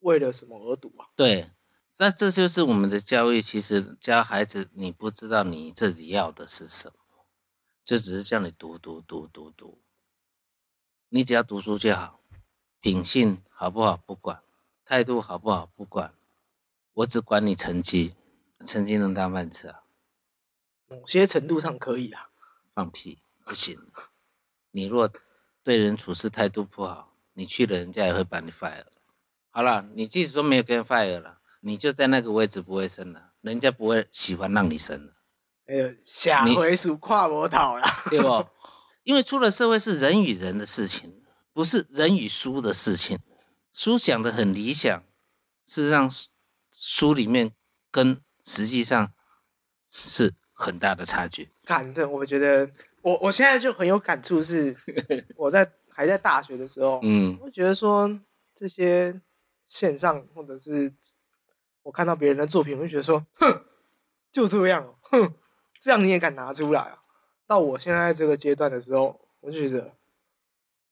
[0.00, 1.10] 为了什么而读啊。
[1.14, 1.52] 对，
[2.00, 3.40] 那这就是我们的教育。
[3.40, 7.24] 其实教孩子，你不知道你这里要的是什么，
[7.84, 9.78] 就只是叫你读读读读读。
[11.10, 12.18] 你只要读书就好，
[12.80, 14.42] 品性好不好不管，
[14.84, 16.12] 态度好不好不管，
[16.94, 18.16] 我只管你成绩，
[18.66, 19.84] 成绩能当饭吃啊？
[20.88, 22.30] 某些程度上可以啊，
[22.74, 23.78] 放屁，不行。
[24.72, 25.08] 你若
[25.62, 27.07] 对人处事态度不好，
[27.38, 28.82] 你去了人家也会把你 fire。
[29.50, 35.12] 好了，你即使说没有跟 fire 了，你就在那个位置不会升了，人家不会喜欢让你升了，
[35.66, 37.84] 哎呦，下回属跨我岛了。
[38.10, 38.44] 对不？
[39.04, 41.22] 因为出了社会是人与人的事情，
[41.52, 43.20] 不是人与书的事情。
[43.72, 45.04] 书讲的很理想，
[45.64, 46.10] 事实上
[46.72, 47.52] 书里面
[47.92, 49.12] 跟实际上
[49.88, 51.50] 是很大的差距。
[51.64, 52.68] 看这，我觉得
[53.02, 54.76] 我我现在就很有感触，是
[55.38, 58.20] 我在还在大学的时候，嗯我觉得说
[58.54, 59.20] 这些
[59.66, 60.94] 线上或者是
[61.82, 63.64] 我看到别人的作品，我就觉得说，哼，
[64.30, 65.34] 就这样哦，哼，
[65.80, 67.02] 这样你也敢拿出来啊？
[67.48, 69.96] 到我现在这个阶段的时候，我就觉得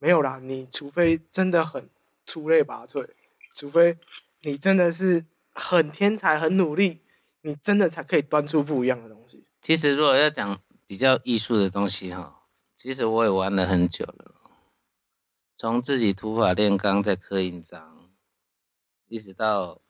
[0.00, 1.88] 没有啦，你除非真的很
[2.26, 3.06] 出类拔萃，
[3.54, 3.96] 除非
[4.40, 7.02] 你真的是很天才、很努力，
[7.42, 9.44] 你真的才可以端出不一样的东西。
[9.62, 12.42] 其实如果要讲比较艺术的东西哈，
[12.74, 14.34] 其实我也玩了很久了，
[15.58, 18.10] 从自己土法炼钢在刻印章，
[19.08, 19.80] 一直到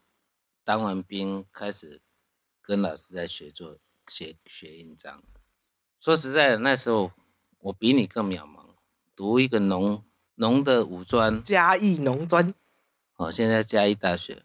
[0.62, 2.00] 当完兵开始
[2.62, 3.76] 跟老师在学做
[4.06, 5.24] 写学印章。
[5.98, 7.10] 说实在的，那时候
[7.58, 8.76] 我比你更渺茫，
[9.16, 10.04] 读一个农
[10.36, 12.54] 农的五专，嘉义农专，
[13.16, 14.44] 哦，现在嘉义大学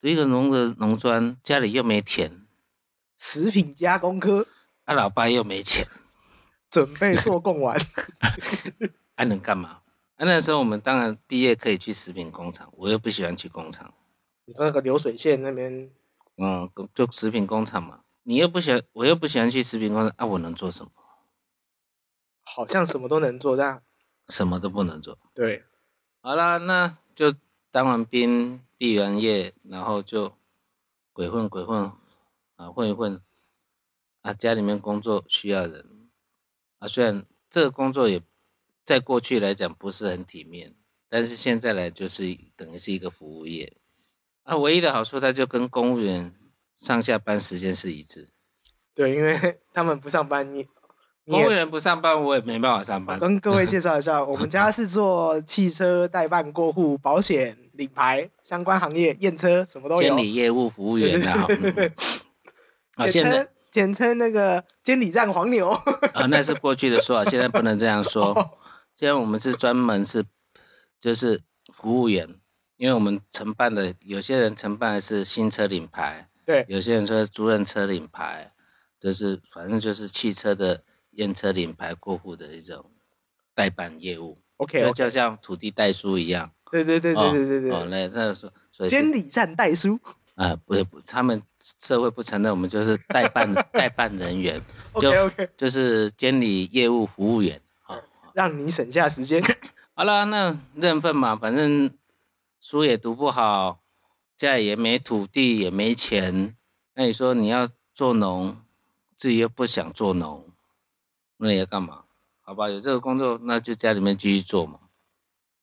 [0.00, 2.46] 读一个农的农专，家里又没田，
[3.16, 4.46] 食品加工科，
[4.86, 5.88] 他、老爸又没钱，
[6.70, 7.76] 准备做贡丸。
[9.16, 9.79] 还、能干嘛？
[10.20, 13.94] 啊，那时候我们当然毕业可以去食品工厂，我又不喜欢去工厂，
[14.44, 15.90] 你说那个流水线那边，
[16.36, 18.04] 嗯，就食品工厂嘛。
[18.24, 20.92] 你又不喜欢，我又不喜欢去食品工厂，啊，我能做什么？
[22.44, 23.82] 好像什么都能做，但
[24.28, 25.18] 什么都不能做。
[25.32, 25.64] 对，
[26.20, 27.32] 好啦，那就
[27.70, 30.34] 当完兵，毕完业，然后就
[31.14, 31.90] 鬼混鬼混
[32.56, 33.18] 啊，混一混
[34.20, 36.10] 啊，家里面工作需要人
[36.78, 38.22] 啊，虽然这个工作也
[38.90, 40.74] 在过去来讲不是很体面，
[41.08, 43.72] 但是现在来就是等于是一个服务业
[44.42, 46.34] 啊，唯一的好处它就跟公务员
[46.76, 48.26] 上下班时间是一致，
[48.92, 50.66] 对，因为 他们不上班，你
[51.24, 60.16] 你公务员不上班我也没办法上班，跟各位介绍一下，我们家是做汽车代办、过户、保险、领牌相关行业，验车什么都有监。
[60.16, 61.16] 理业务服务员
[62.96, 65.68] 啊，简现在称简称那个监理站黄牛。
[65.68, 68.34] 啊，那是过去的说法，现在不能这样说。
[69.00, 70.26] 现在我们是专门是
[71.00, 71.40] 就是
[71.72, 72.34] 服务员，
[72.76, 78.52] 因为我们承办的有些人承办的是新车领牌，对，有些人说租赁车领牌，
[78.98, 82.90] 就是反正就是汽车的验车领牌过户的一种
[83.54, 86.52] 代办业务，OK，就就像土地代书一样。
[86.70, 89.98] 对对对对对对哦，对，那那说所以监理站代书。
[90.34, 91.40] 啊，不是不，他们
[91.78, 94.60] 社会不承认我们就是代办 代办人员，
[95.00, 95.10] 就
[95.56, 97.58] 就是监理业务服务员。
[98.40, 99.42] 好，让你省下时间。
[99.92, 101.90] 好了，那认份嘛，反正
[102.58, 103.82] 书也读不好，
[104.36, 106.56] 家里也没土地，也没钱。
[106.94, 108.56] 那你说你要做农，
[109.16, 110.48] 自己又不想做农，
[111.36, 112.04] 那你要干嘛？
[112.40, 114.80] 好吧，有这个工作，那就家里面继续做嘛。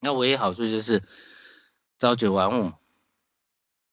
[0.02, 1.02] 那唯一好处就是
[1.98, 2.72] 朝九晚五，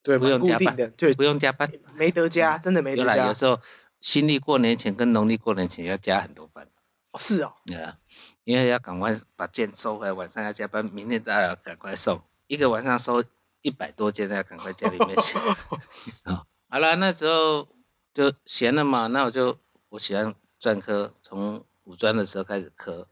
[0.03, 1.67] 对，不用加班的，对，不用加班。
[1.95, 3.33] 没得加，真的没，得加有。
[3.33, 3.59] 时候
[3.99, 6.67] 新历过年前跟农历过年前要加很多班。
[7.15, 7.97] 哦是哦，对啊，
[8.43, 13.23] 因为要赶快把件收回来，晚上要加班，明天再要赶快送，一个晚上收
[13.61, 15.39] 一百多件，要赶快家里面写。
[16.25, 17.69] 好，好了，那时候
[18.13, 23.07] 就闲了嘛，那我就我喜欢篆刻，从五专的时候开始刻，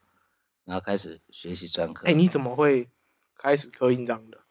[0.65, 2.05] 然后开始学习篆刻。
[2.05, 2.89] 哎，你怎么会
[3.37, 4.41] 开始刻印章的？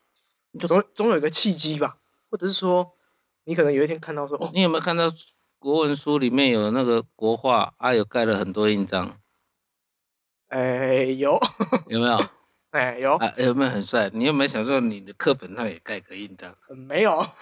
[0.66, 1.98] 总总有一个契机吧，
[2.30, 2.94] 或者是说，
[3.44, 5.12] 你可能有一天看到说，哦，你有没有看到
[5.58, 7.92] 国文书里面有那个国画啊？
[7.92, 9.20] 有盖了很多印章，
[10.52, 11.40] 哎，有，
[11.88, 12.20] 有没有？
[12.72, 14.10] 哎，有， 啊，有没有很帅？
[14.12, 16.54] 你有没有想说你的课本上也盖个印章？
[16.68, 17.16] 嗯没有？
[17.16, 17.34] 啊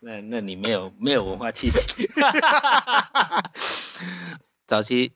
[0.00, 2.10] 那那你没有没有文化气息。
[4.66, 5.12] 早期，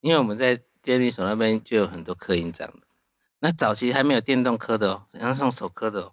[0.00, 2.80] 因为我们在电力所那边就有很多刻印章的，
[3.38, 6.12] 那早期还没有电动刻的哦，要用手刻的哦。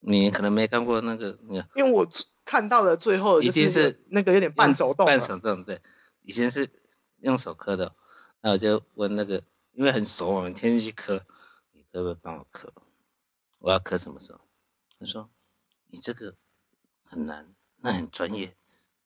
[0.00, 2.08] 你可能没看过那个那个因为我
[2.46, 5.82] 看到的最后就一定是那个有点半手动，半手动对，
[6.22, 6.68] 以前是
[7.18, 7.92] 用手刻的哦，
[8.46, 11.26] 那我就问那个，因为很熟，我们天天去磕，
[11.72, 12.72] 你可不可以帮我磕？
[13.58, 14.40] 我要磕什么时候？
[15.00, 15.28] 他说
[15.88, 16.36] 你这个
[17.02, 18.56] 很难，那很专业，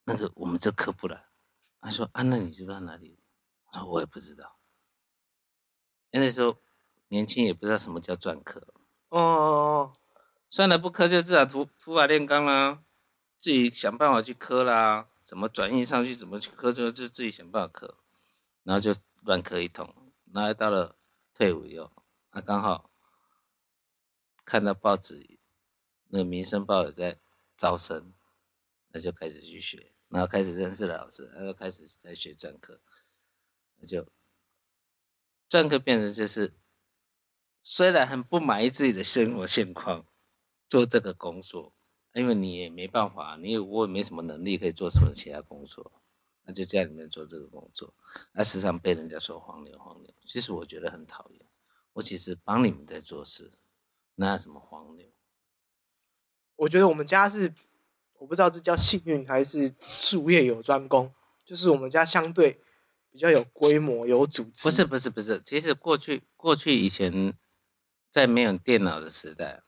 [0.05, 1.24] 那个我们这磕不来。
[1.81, 3.18] 他说啊，那你知道哪里？
[3.72, 4.59] 我说我也不知道，
[6.11, 6.59] 因为那时候
[7.09, 8.74] 年轻也不知道什么叫篆刻，
[9.09, 9.94] 哦，
[10.50, 12.83] 算了，不磕就至少土土法炼钢啦，
[13.38, 17.96] 自己想办法去磕啦，怎么转印上去，怎么去磕，就就自己想办法磕，
[18.64, 19.94] 然后就乱磕一通，
[20.35, 20.96] 然后到了
[21.35, 21.90] 退伍以后，
[22.30, 22.90] 啊刚好
[24.44, 25.38] 看到报纸，
[26.09, 27.18] 那个民生报有在
[27.56, 28.14] 招生，
[28.88, 32.80] 那就开始去学，然后开始认识了老师，然后开始在学篆刻，
[33.76, 34.06] 那就
[35.48, 36.54] 篆刻变成就是，
[37.62, 40.06] 虽然很不满意自己的生活现况，
[40.68, 41.74] 做这个工作，
[42.14, 45.99] 因为你也没办法，你我也没什么能力可以做什么其他工作，
[46.44, 47.94] 那就在里面做这个工作，
[48.33, 51.46] 那时常被人家说黄牛黄牛，其实我觉得很讨厌，
[51.94, 53.50] 我其实帮你们在做事，
[54.16, 55.07] 那有什么黄牛？
[56.57, 57.55] 我觉得我们家是，
[58.18, 62.61] 我不知道这叫幸运还是术业有专攻，就是我们家相对
[63.11, 64.64] 比较有规模、有组织。
[64.64, 67.33] 不是不是不是，其实过去过去以前
[68.11, 69.62] 在没有电脑的时代，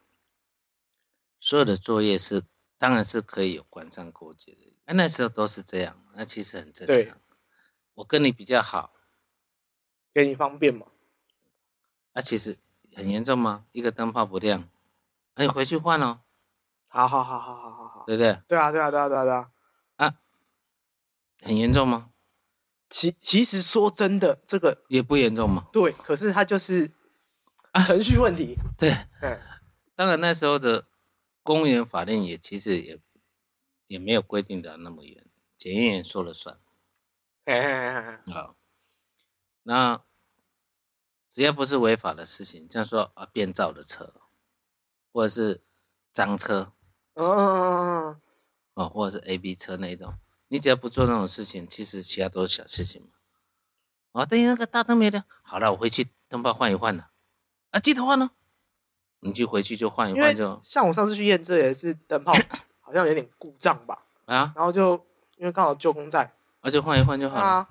[1.40, 2.42] 所有的作业是
[2.76, 7.18] 当然是可以有官商勾结的，哎，那时候都是这样，那其实很正对常。
[7.94, 8.92] 我跟你比较好，
[10.12, 10.86] 给你方便嘛？
[12.12, 12.58] 啊，其实
[12.94, 13.66] 很严重吗？
[13.72, 14.68] 一个灯泡不亮，
[15.34, 16.20] 哎，回去换哦，
[16.88, 18.40] 好好好好好好好，对不对？
[18.48, 19.48] 对啊对啊对啊对啊对啊。
[21.44, 22.10] 很严重吗？
[22.88, 25.66] 其其实说真的，这个也不严重嘛。
[25.72, 26.88] 对，可是它就是
[27.84, 28.56] 程序问题。
[28.78, 29.40] 对，嗯，
[29.96, 30.86] 当然那时候的
[31.42, 33.00] 公务员法令也其实也
[33.92, 35.22] 也没有规定的那么严，
[35.58, 36.58] 检验员说了算
[37.44, 38.54] 嘿嘿嘿嘿啊。
[39.64, 40.02] 那
[41.28, 44.14] 只要不是违法的事情，像说啊变造的车，
[45.12, 45.60] 或者是
[46.10, 46.72] 脏车
[47.12, 48.20] 嗯嗯嗯嗯，
[48.72, 50.14] 哦，或者是 A B 车那一种，
[50.48, 53.08] 你只要不做那种事情，其实其他都是小事情嘛。
[54.12, 57.10] 啊，等于那个大灯没亮，好了，我回去灯泡换一换了，
[57.72, 58.30] 啊，记得换呢，
[59.20, 62.32] 你就回去就换一换就像我上次去验车也是灯泡
[62.92, 64.92] 好像有点故障吧，啊，然后就
[65.36, 67.42] 因为刚好旧工在，那就换一换就好了。
[67.42, 67.68] 啊，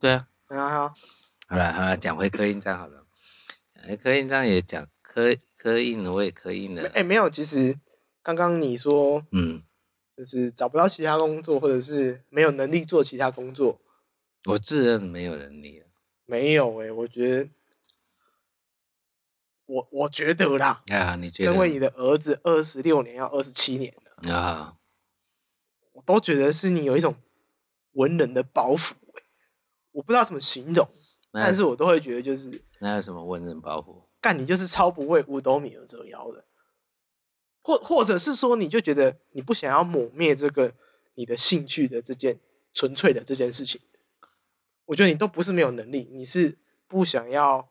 [0.00, 0.94] 对啊，对啊，啊。
[1.46, 3.04] 好了好了，讲回刻印章好了。
[3.86, 6.88] 讲刻印章也讲刻刻印了，我也刻印了。
[6.94, 7.78] 哎、没有，其实
[8.22, 9.62] 刚刚你说嗯，
[10.16, 13.78] 就是找不到其他工作，或者是没有能力做其他工作，
[14.46, 15.86] 我自认没有能力了。
[16.24, 17.50] 没有哎、我觉得，
[19.66, 21.16] 我我觉得啦，啊。
[21.16, 24.76] 你觉身为你的儿子，二十六年要二十七年了，啊？
[25.92, 27.14] 我都觉得是你有一种
[27.92, 29.22] 文人的包袱、欸，
[29.92, 30.88] 我不知道怎么形容，
[31.32, 34.06] 但是我都会觉得就是那有什么文人包袱？
[34.20, 36.46] 干你就是超不为五斗米而折腰的，
[37.62, 40.74] 或或者是说你就觉得你不想要抹灭这个
[41.14, 42.40] 你的兴趣的这件
[42.72, 43.80] 纯粹的这件事情，
[44.86, 46.58] 我觉得你都不是没有能力，你是
[46.88, 47.70] 不想要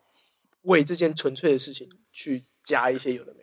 [0.62, 3.43] 为这件纯粹的事情去加一些有的没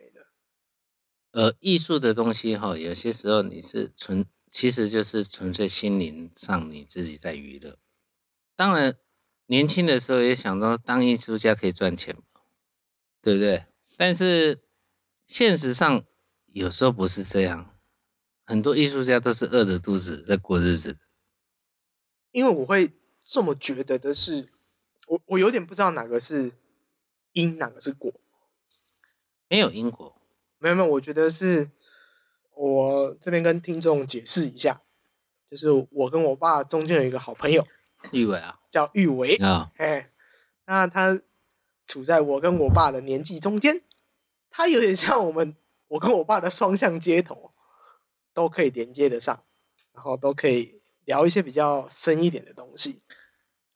[1.31, 7.77] 呃，艺术的东西哈，有些时候你是纯，其实就是纯粹心灵上你自己在娱乐。
[8.55, 8.97] 当然，
[9.45, 12.41] 年轻的时候也想到当艺术家可以赚钱嘛，
[13.21, 13.65] 对不对？
[13.95, 14.61] 但是
[15.25, 16.03] 现实上
[16.47, 17.77] 有时候不是这样，
[18.45, 20.99] 很多艺术家都是饿着肚子在过日子的。
[22.31, 22.91] 因为我会
[23.23, 24.49] 这么觉得的是，
[25.07, 26.51] 我我有点不知道哪个是
[27.31, 28.13] 因，哪个是果。
[29.47, 30.20] 没有因果，
[30.61, 31.71] 没有没有，我觉得是
[32.53, 34.81] 我这边跟听众解释一下，
[35.49, 37.65] 就是我跟我爸中间有一个好朋友
[38.11, 40.07] 玉伟啊叫玉伟，啊，哎，
[40.65, 41.19] 那他
[41.87, 43.81] 处在我跟我爸的年纪中间，
[44.51, 45.55] 他有点像我们
[45.87, 47.49] 我跟我爸的双向接头，
[48.31, 49.43] 都可以连接得上，
[49.93, 53.01] 然后都可以聊一些比较深一点的东西。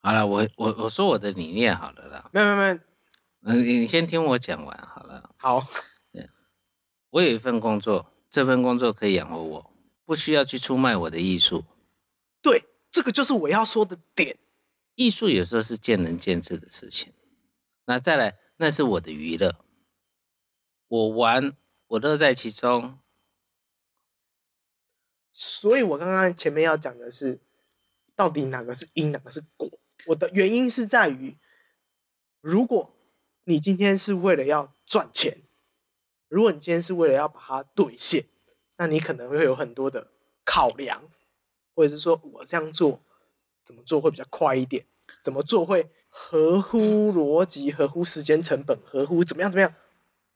[0.01, 2.79] 好了，我我我说我的理念好了啦，没有没有没有，
[3.41, 5.31] 嗯，你你先听我讲完好了。
[5.37, 5.65] 好，
[7.15, 9.71] 我有一份工作，这份工作可以养活我，
[10.03, 11.63] 不需要去出卖我的艺术。
[12.41, 14.37] 对，这个就是我要说的点。
[14.95, 17.13] 艺术有时候是见仁见智的事情。
[17.85, 19.55] 那再来，那是我的娱乐，
[20.89, 21.55] 我玩，
[21.87, 22.99] 我乐在其中。
[25.31, 27.39] 所以我刚刚前面要讲的是，
[28.13, 29.69] 到底哪个是因，哪个是果？
[30.07, 31.37] 我的原因是在于，
[32.41, 32.93] 如果
[33.45, 35.43] 你今天是为了要赚钱，
[36.35, 38.25] 如果你今天是为了要把它兑现，
[38.75, 40.09] 那你可能会有很多的
[40.43, 41.01] 考量，
[41.73, 42.99] 或者是说我这样做
[43.63, 44.83] 怎么做会比较快一点，
[45.23, 46.77] 怎么做会合乎
[47.13, 49.73] 逻辑、合乎时间成本、合乎怎么样怎么样？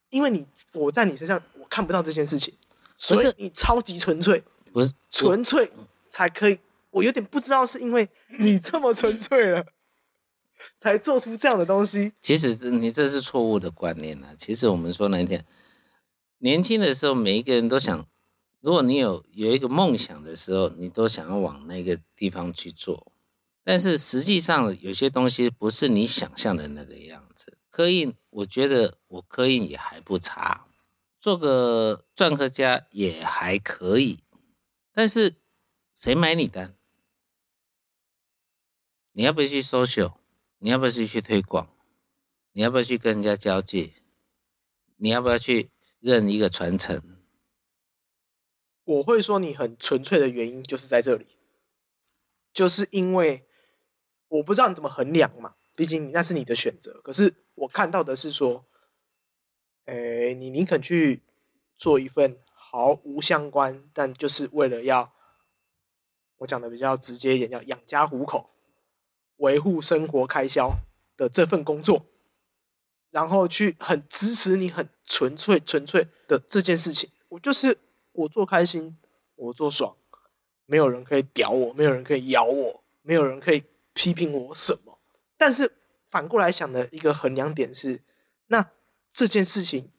[0.10, 2.54] 因为你我在你身上我看不到这件事情，
[2.96, 4.42] 所以你超级纯粹。
[4.72, 5.70] 不是纯粹
[6.08, 6.60] 才可以。
[6.92, 8.08] 我有点不知道是因为
[8.40, 9.66] 你这么纯粹了，
[10.80, 12.14] 才做出这样的东西。
[12.22, 14.34] 其实这你这是错误的观念啊！
[14.38, 15.46] 其实我们说那天，
[16.40, 18.08] 年轻的时候，每一个人都想，
[18.60, 23.12] 如果你有有一个梦想的时候，你都想要往那个地方去做。
[23.64, 27.58] 但是实际上，有些东西不是你想象的那个样子。
[27.70, 30.66] 刻印，我觉得我刻印也还不差，
[31.20, 34.20] 做个篆刻家也还可以。
[34.92, 35.36] 但是
[35.94, 36.76] 谁买你单？
[39.12, 40.14] 你要不要去 social？
[40.60, 41.70] 你要不要去去推广？
[42.54, 43.94] 你要不要去跟人家交际？
[44.98, 45.70] 你要不要去
[46.00, 47.18] 认一个传承？
[48.84, 51.28] 我会说你很纯粹的原因就是在这里，
[52.52, 53.48] 就是因为
[54.28, 57.00] 我不知道你怎么衡量嘛，毕竟你那是你的选择。
[57.02, 58.66] 可是我看到的是说，
[59.86, 61.24] 诶、你宁肯去
[61.78, 65.14] 做一份毫无相关，但就是为了要
[66.38, 68.50] 我讲的比较直接一点，叫养家糊口、
[69.38, 70.80] 维护生活开销
[71.16, 72.08] 的这份工作，
[73.12, 77.10] 然后去很支持你、很纯粹、纯粹的这件事情。
[77.28, 77.78] 我就是
[78.14, 78.98] 我做开心，
[79.36, 79.98] 我做爽，
[80.66, 85.00] 没有人可以屌我，没有人可以咬我，没有人可以批评我什么。
[85.36, 85.74] 但是
[86.08, 88.02] 反过来想的一个衡量点是，
[88.48, 88.72] 那
[89.12, 89.92] 这件事情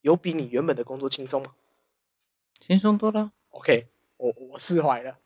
[0.00, 1.54] 有比你原本的工作轻松吗
[2.60, 3.32] 轻松多了。
[3.50, 5.18] ？OK，我我释怀了。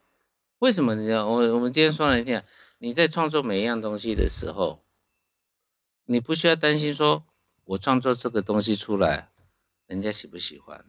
[0.59, 1.27] 为什么你知道？
[1.27, 2.45] 我我们今天说了一天，
[2.79, 4.83] 你在创作每一样东西的时候，
[6.05, 7.25] 你不需要担心说，
[7.65, 9.31] 我创作这个东西出来，
[9.87, 10.85] 人家喜不喜欢。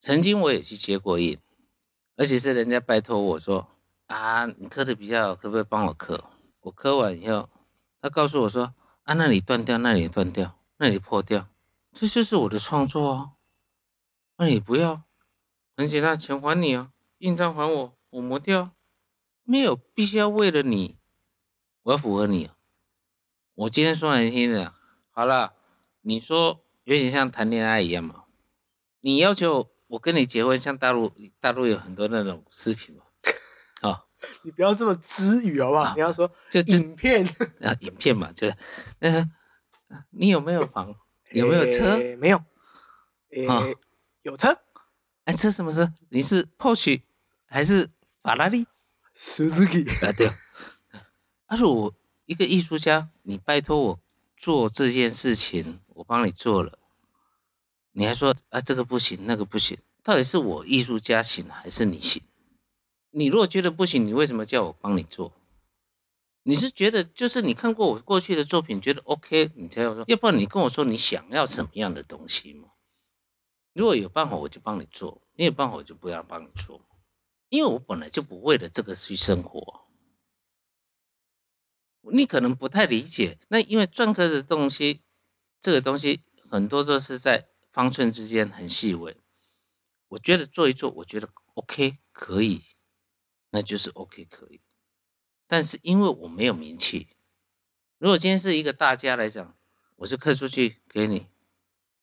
[0.00, 1.38] 曾经我也去接过印，
[2.16, 3.68] 而且是人家拜托我说
[4.06, 6.24] 啊，你刻的比较好，可不可以帮我刻？
[6.60, 7.48] 我刻完以后，
[8.00, 11.48] 他告诉我说啊，那里断掉，那里断掉，那里破掉，
[11.92, 13.32] 这就是我的创作啊。
[14.36, 15.02] 那你不要，
[15.76, 18.72] 很简单，钱还你啊，印章还我，我磨掉，
[19.42, 20.96] 没有必须要为了你，
[21.82, 22.50] 我要符合你。
[23.54, 24.74] 我今天说难听的，
[25.10, 25.54] 好了，
[26.06, 28.24] 你说有点像谈恋爱一样嘛，
[29.00, 33.04] 你要求我跟你结婚，像大陆大陆有很多那种视频嘛，
[33.88, 34.04] 啊、
[34.44, 35.82] 你不要这么知语好不好？
[35.84, 37.26] 啊你要说就就影片
[37.62, 38.56] 啊，影片嘛，就是，
[39.00, 39.30] 呃，
[40.10, 40.94] 你有没有房？
[41.30, 41.96] 有没有车？
[41.98, 42.40] 诶没有。
[43.30, 43.62] 诶、啊
[44.22, 44.56] 有车
[45.24, 45.92] 哎，车什么车？
[46.10, 47.02] 你是 Porsche
[47.46, 47.90] 还是
[48.22, 48.66] 法拉利
[49.16, 49.84] ？，Suzuki。
[50.06, 50.30] 啊，对。
[51.46, 51.94] 而且我
[52.26, 54.00] 一个艺术家，你拜托我
[54.36, 56.78] 做这件事情，我帮你做了，
[57.92, 62.22] 你还说啊这个不行，那个不行，到底是我艺术家行还是你行？
[63.10, 65.32] 你如果觉得不行，你为什么叫我帮你做？
[66.42, 72.68] 你是觉得就是你看过我过去的作品，觉得 OK，你才要说，要不然你跟我说你想要什么样的东西嘛？
[73.72, 76.80] 如果有办法，我就帮你做；没有办法，我就不要帮你做。
[77.48, 79.83] 因为我本来就不为了这个去生活。
[82.12, 85.02] 你可能不太理解，那因为篆刻的东西，
[85.60, 89.16] 这个东西很多都是在方寸之间很细微。
[90.08, 92.64] 我觉得做一做，我觉得 OK 可以，
[93.50, 94.60] 那就是 OK 可以。
[95.46, 97.08] 但是因为我没有名气，
[97.98, 99.56] 如果今天是一个大家来讲，
[99.96, 101.28] 我就刻出去给你，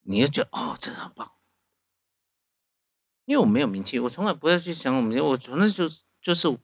[0.02, 1.34] 你就觉得哦，这很棒。
[3.26, 6.58] 因为我没有名气，我从来不会去想我名气，我纯粹就就是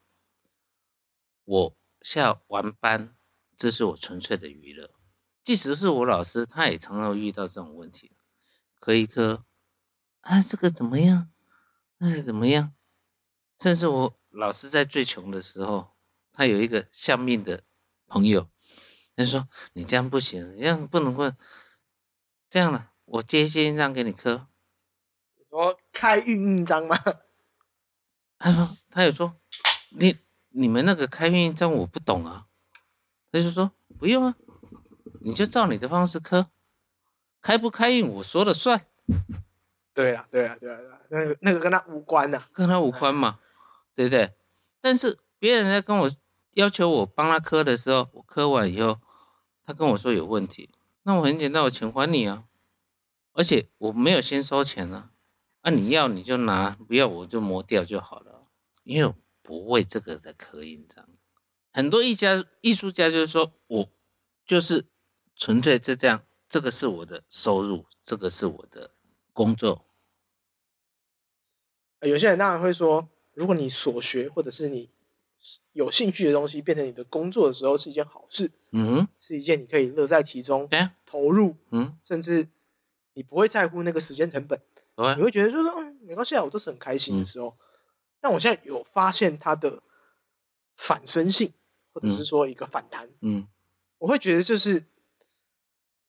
[1.45, 3.16] 我下完班，
[3.57, 4.91] 这是我纯粹的娱乐。
[5.43, 8.15] 即使是我老师，他也常常遇到这种问题，
[8.79, 9.45] 磕一磕
[10.21, 11.31] 啊，这个怎么样？
[11.97, 12.75] 那个怎么样？
[13.59, 15.95] 甚至我老师在最穷的时候，
[16.31, 17.63] 他有一个相命的
[18.05, 18.49] 朋友，
[19.15, 21.31] 他说：“你这样不行，你这样不能够
[22.49, 24.47] 这样了，我接一些印章给你刻。”
[25.49, 26.95] 我开运印章吗？
[28.37, 29.35] 他说，他有说，
[29.89, 30.17] 你
[30.49, 32.47] 你们那个开运印章我不懂啊，
[33.37, 34.35] 他就说不用啊，
[35.21, 36.47] 你就照你的方式刻，
[37.41, 38.81] 开不开印我说了算，
[39.93, 40.79] 对啊，对啊，对啊，
[41.09, 43.39] 那个那个跟他无关呐、跟他无关嘛，
[43.95, 44.33] 对不对？
[44.81, 46.11] 但是别人在跟我
[46.51, 48.99] 要求我帮他磕的时候，我磕完以后，
[49.65, 50.69] 他跟我说有问题，
[51.03, 52.43] 那我很简单，我钱还你啊，
[53.33, 55.11] 而且我没有先收钱啊，
[55.61, 58.43] 啊你要你就拿，不要我就磨掉就好了，
[58.83, 61.07] 因为我不为这个在刻印章。
[61.77, 63.89] 很多艺家艺术家就是说我
[64.47, 64.87] 就是
[65.35, 68.95] 纯粹就这样，这个是我的收入，这个是我的
[69.31, 69.85] 工作，
[71.99, 74.89] 呃有些人当然会说，如果你所学或者是你
[75.73, 80.67] 有兴趣的东西变成你的工作的时候，是一件好事，嗯，是一件你可以乐在其中、
[81.05, 82.47] 投入，嗯，甚至
[83.13, 84.59] 你不会在乎那个时间成本，
[85.15, 87.55] 你会觉得就是嗯没关系啊，我都是很开心的时候。
[88.19, 89.83] 但我现在有发现它的
[90.75, 91.53] 反身性，
[91.97, 93.47] 或者是说一个反弹，嗯。
[93.97, 94.85] 我会觉得就是，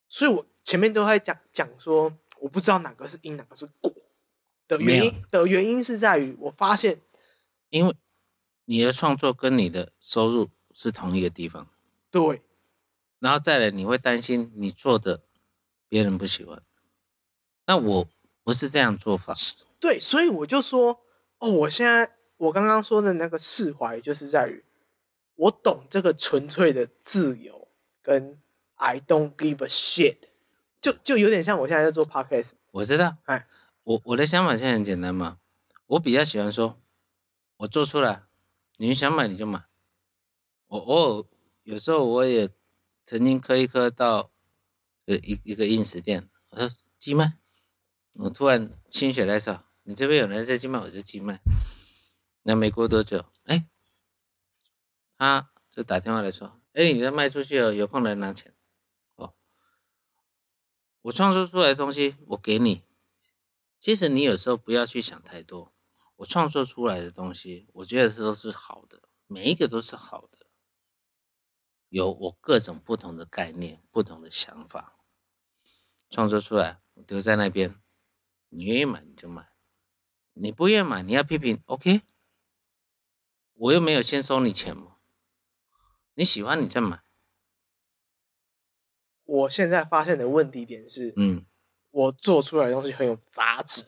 [0.09, 3.91] 所以我前面都在讲讲说，我不知道哪个是因，哪个是果。
[4.66, 7.01] 的原因的原因是在于，我发现
[7.70, 7.97] 因为
[8.66, 11.66] 你的创作跟你的收入是同一个地方，
[12.11, 12.43] 对。
[13.20, 15.22] 然后再来你会担心你做的
[15.89, 16.62] 别人不喜欢，
[17.64, 18.09] 那我
[18.45, 19.32] 不是这样做法，
[19.80, 21.01] 对，所以我就说，
[21.39, 24.62] 哦，我现在我刚刚说的那个释怀，就是在于
[25.39, 27.68] 我懂这个纯粹的自由
[28.03, 28.41] 跟
[28.74, 30.16] I don't give a shit，
[30.80, 33.47] 就就有点像我现在在做 podcast，我知道，哎，
[33.84, 35.39] 我我的想法现在很简单嘛，
[35.86, 36.80] 我比较喜欢说，
[37.59, 38.24] 我做出来，
[38.78, 39.64] 你想买你就买，
[40.66, 41.24] 我偶尔
[41.62, 42.51] 有时候我也
[43.07, 44.30] 曾经磕一磕到
[45.07, 47.34] 呃一一个硬食店，我说寄卖，
[48.14, 51.41] 我突然心血来潮，你这边有人在寄卖，我就寄卖。
[52.43, 53.66] 那没过多久，哎，
[55.19, 58.55] 他就打电话来说，哎，你的卖出去了，有空来拿钱。
[59.16, 59.35] 哦，
[61.03, 62.85] 我创作出来的东西，我给你。
[63.81, 65.75] 其实你有时候不要去想太多，
[66.16, 70.47] 我创作出来的东西，我觉得都是好的，每一个都是好的。
[71.89, 74.99] 有我各种不同的概念、不同的想法，
[76.11, 77.81] 创作出来，我丢在那边。
[78.51, 79.51] 你愿意买你就买，
[80.35, 82.03] 你不愿意买你要批评，OK。
[83.55, 84.97] 我又没有先收你钱嘛，
[86.19, 87.01] 你喜欢你再买。
[89.25, 91.47] 我现在发现的问题点是，嗯，
[91.93, 93.85] 我做出来的东西很有杂质，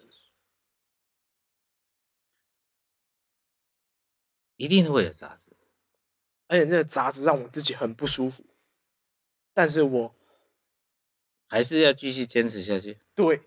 [4.55, 5.57] 一定会有杂质。
[6.47, 8.45] 而且这个杂质让我自己很不舒服，
[9.53, 10.15] 但是我
[11.49, 13.01] 还是要继续坚持下去。
[13.17, 13.43] 对，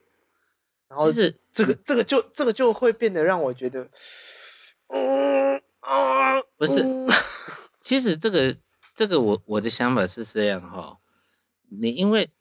[0.90, 3.90] 然后是这个这个就这个就会变得让我觉得，
[4.88, 7.08] 嗯啊，不是嗯
[7.80, 8.58] 其实这个
[8.94, 11.00] 这个我我的想法是这样哈，
[11.70, 12.32] 你因为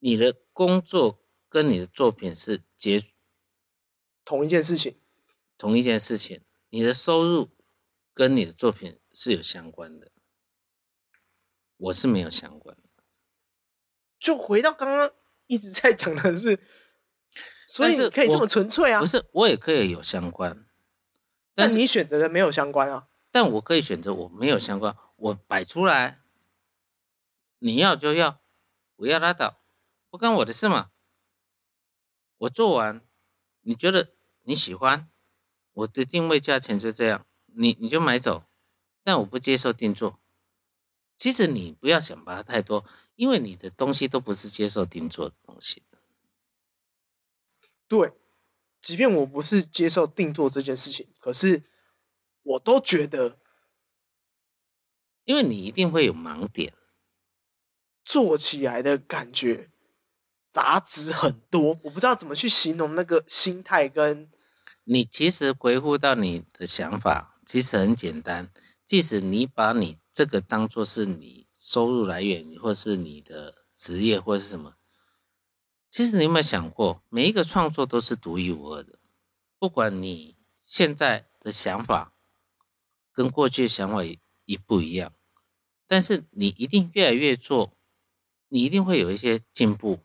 [0.00, 3.02] 你的工作跟你的作品是结
[4.24, 4.98] 同一件事情，
[5.56, 7.50] 同一件事情，你的收入
[8.12, 10.10] 跟你的作品是有相关的，
[11.76, 12.82] 我是没有相关的。
[14.18, 15.10] 就回到刚刚
[15.46, 16.58] 一直在讲的是，
[17.66, 20.66] 所以可以这么纯粹啊不，是，我也可以有相关，
[21.54, 26.20] 但是但你选择的没有相关啊，但我可以选择我没有相关，我摆出来，
[27.58, 28.42] 你要就要，
[28.94, 29.58] 不要拉倒，
[30.10, 30.90] 不关我的事嘛。
[32.36, 33.00] 我做完，
[33.62, 34.12] 你觉得
[34.42, 35.08] 你喜欢，
[35.72, 38.44] 我的定位价钱就这样，你你就买走，
[39.02, 40.20] 但我不接受定做。
[41.16, 45.82] 其实你不要想把它太多，因为你的东西都不是接受定做的东西。
[47.88, 48.12] 对，
[48.78, 51.62] 即便我不是接受定做这件事情，可是
[52.42, 53.38] 我都觉得
[55.24, 56.72] 因为你一定会有盲点，
[58.04, 59.70] 做起来的感觉
[60.50, 64.30] 杂质很多，我不知道怎么去形容那个心态跟
[64.84, 68.50] 你其实回复到你的想法，其实很简单。
[68.84, 74.76] 即使你把你这个当做是你收入来源，或是你的职业，或是什么，
[75.88, 78.98] 其实你有没有想过，每一个创作都是独一无二的。
[79.58, 82.12] 不管你现在的想法
[83.10, 84.02] 跟过去的想法
[84.44, 85.12] 也也不一样，
[85.86, 87.72] 但是你一定越来越做，
[88.48, 90.00] 你一定会有一些进步，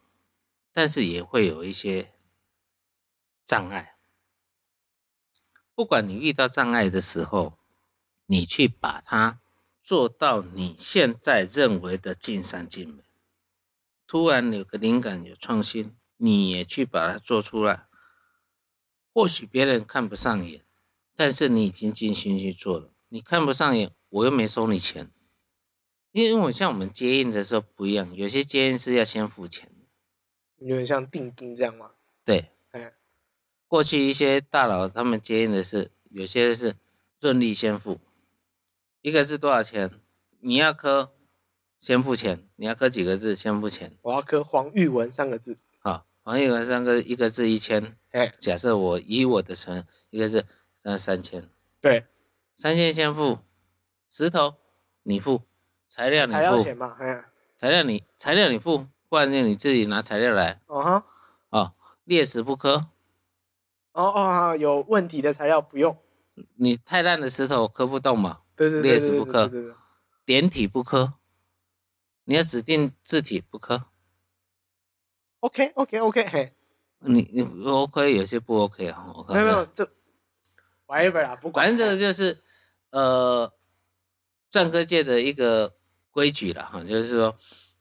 [0.72, 2.14] 但是也会有一些
[3.46, 3.98] 障碍。
[5.74, 7.58] 不管你遇到障碍的时候，
[8.26, 9.40] 你去把它
[9.82, 13.04] 做到你现在认为的尽善尽美。
[14.06, 17.88] 突然有个灵感，有创新，你也去把它做出来。
[19.14, 20.66] 或许别人看不上眼，
[21.16, 22.92] 但是你已经尽心去做了。
[23.10, 25.12] 你看不上眼，我又没收你钱，
[26.12, 30.68] 因为我像我们接应的时候不一样，有些接应是要先付钱的。
[30.68, 31.92] 有点像定金这样吗？
[32.26, 32.94] 对，哎，
[33.68, 36.76] 过去一些大佬他们接应的是，有些是
[37.20, 38.00] 润利先付，
[39.02, 39.92] 一个是多少钱，
[40.40, 41.14] 你要刻
[41.80, 43.96] 先付钱，你要刻几个字先付钱。
[44.02, 50.44] 我要刻黄玉文三个字，好，黄玉文三个一个字一千，哎，假设我以我的成一个是
[50.82, 51.50] 三三千，
[51.80, 52.06] 对，
[52.54, 53.40] 三千先付，
[54.10, 54.56] 石头
[55.04, 55.44] 你付，
[55.88, 61.06] 材料你付，材料钱嘛，哎，材料你材料你付，不然就你自己拿材料来哦哈，
[61.50, 62.88] 哦，裂石不磕，
[63.94, 65.96] 哦哦，有问题的材料不用，
[66.56, 68.42] 你太烂的石头磕不动嘛。
[68.56, 69.76] 对对对对对劣势不刻对对对，
[70.26, 71.14] 点体不磕，
[72.26, 73.86] 你要指定字体不磕
[75.40, 76.54] ，OK OK OK，嘿，
[77.00, 79.90] 你你 OK 有些不 OK 啊，没有没有，这
[80.88, 82.38] whatever 啦，不管，反正这个就是
[82.90, 83.50] 呃
[84.52, 85.76] 篆刻界的一个
[86.12, 87.36] 规矩了哈，就是说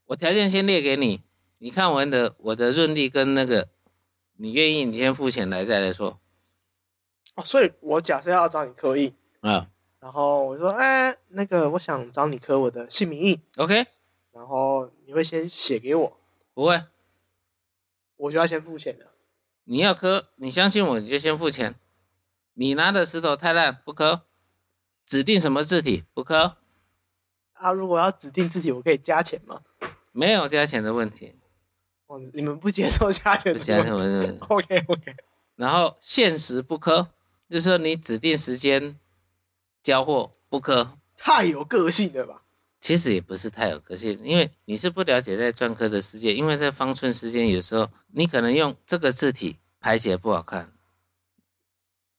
[0.07, 1.23] 我条件先列给你，
[1.59, 3.69] 你看完的我的润利跟那个，
[4.37, 6.21] 你愿意你先付钱来再来说。
[7.35, 13.87] 哦，所以我假设要找你刻印，啊然后我说，哎，那个我想找你刻我的姓名印，，OK。
[14.33, 16.21] 然后你会先写给我，
[16.55, 16.85] 不会，
[18.17, 19.09] 我就要先付钱的。
[19.65, 21.75] 你要磕，你相信我你就先付钱，
[22.55, 24.23] 你拿的石头太烂不刻，
[25.09, 26.59] 指定什么字体不可。
[27.55, 29.63] 啊，如果要指定字体，我可以加钱吗？
[30.13, 31.35] 没有加钱的问题，
[32.07, 34.45] 哦，你们不接受加钱不加的问题钱的问题。
[34.49, 35.17] OK OK，
[35.57, 37.09] 然后限时不科，
[37.49, 38.97] 就是说你指定时间
[39.83, 42.45] 交货不科，太有个性了吧？
[42.79, 50.73] 其实也不是太有个性，因为你是不了解在篆刻的世界，因为在方寸之间，有时候你可能用这个字体排起来不好看，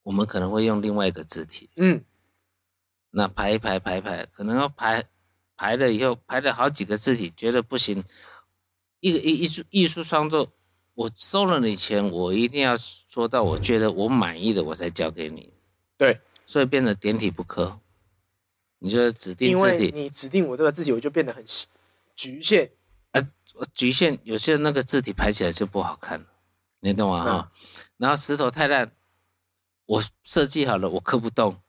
[0.03, 2.03] 我们可能会用另外一个字体，嗯，
[3.11, 5.03] 那排一排排一排，可能要排
[5.55, 8.03] 排了以后排了好几个字体，觉得不行，
[8.99, 10.51] 一个艺艺术艺术创作，
[10.95, 15.53] 我收了你钱，我一定要说到我觉得我满意的，我才交给你。
[15.97, 17.79] 对，所以变得点体不可，
[18.79, 21.43] 你就指定因字体，为你指定我这个字体，我就变得很
[22.15, 22.71] 局限。
[23.73, 26.25] 局限有些那个字体排起来就不好看了，
[26.79, 27.25] 你懂吗？
[27.25, 27.51] 哈、
[27.97, 28.91] 然后石头太烂，
[29.85, 31.59] 我设计好了，我刻不动，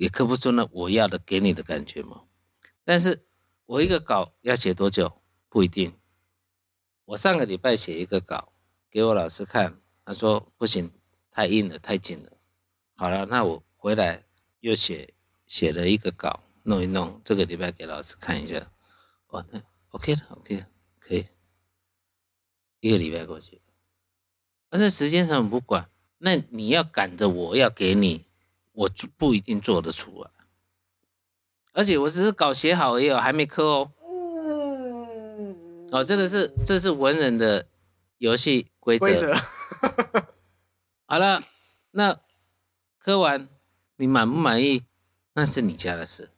[0.00, 2.22] 也刻不出那我要的给你的感觉嘛。
[2.84, 3.26] 但是
[3.66, 5.20] 我一个稿要写多久
[5.50, 5.94] 不一定。
[7.04, 8.54] 我上个礼拜写一个稿
[8.90, 10.90] 给我老师看，他说不行，
[11.30, 12.32] 太硬了，太紧了。
[12.96, 14.24] 好了，那我回来
[14.60, 15.12] 又写
[15.46, 18.72] 写了一个稿，弄一弄，这个礼拜给老师看一下。
[19.26, 20.66] 哦，那 OK 了，OK 了，
[20.98, 21.26] 可以。
[22.80, 23.60] 一个礼拜过去，
[24.70, 28.24] 但是时间上不管，那你要赶着我要给你，
[28.72, 30.30] 我做不一定做得出来。
[31.72, 33.92] 而且我只是稿写好而已哦，还没刻哦。
[34.02, 37.66] 嗯，哦，这个是这是文人的
[38.18, 39.06] 游戏规则。
[39.06, 39.34] 规则。
[41.06, 41.42] 好了，
[41.92, 42.20] 那
[42.98, 43.48] 刻完
[43.96, 44.84] 你满不满意，
[45.34, 46.30] 那是你家的事。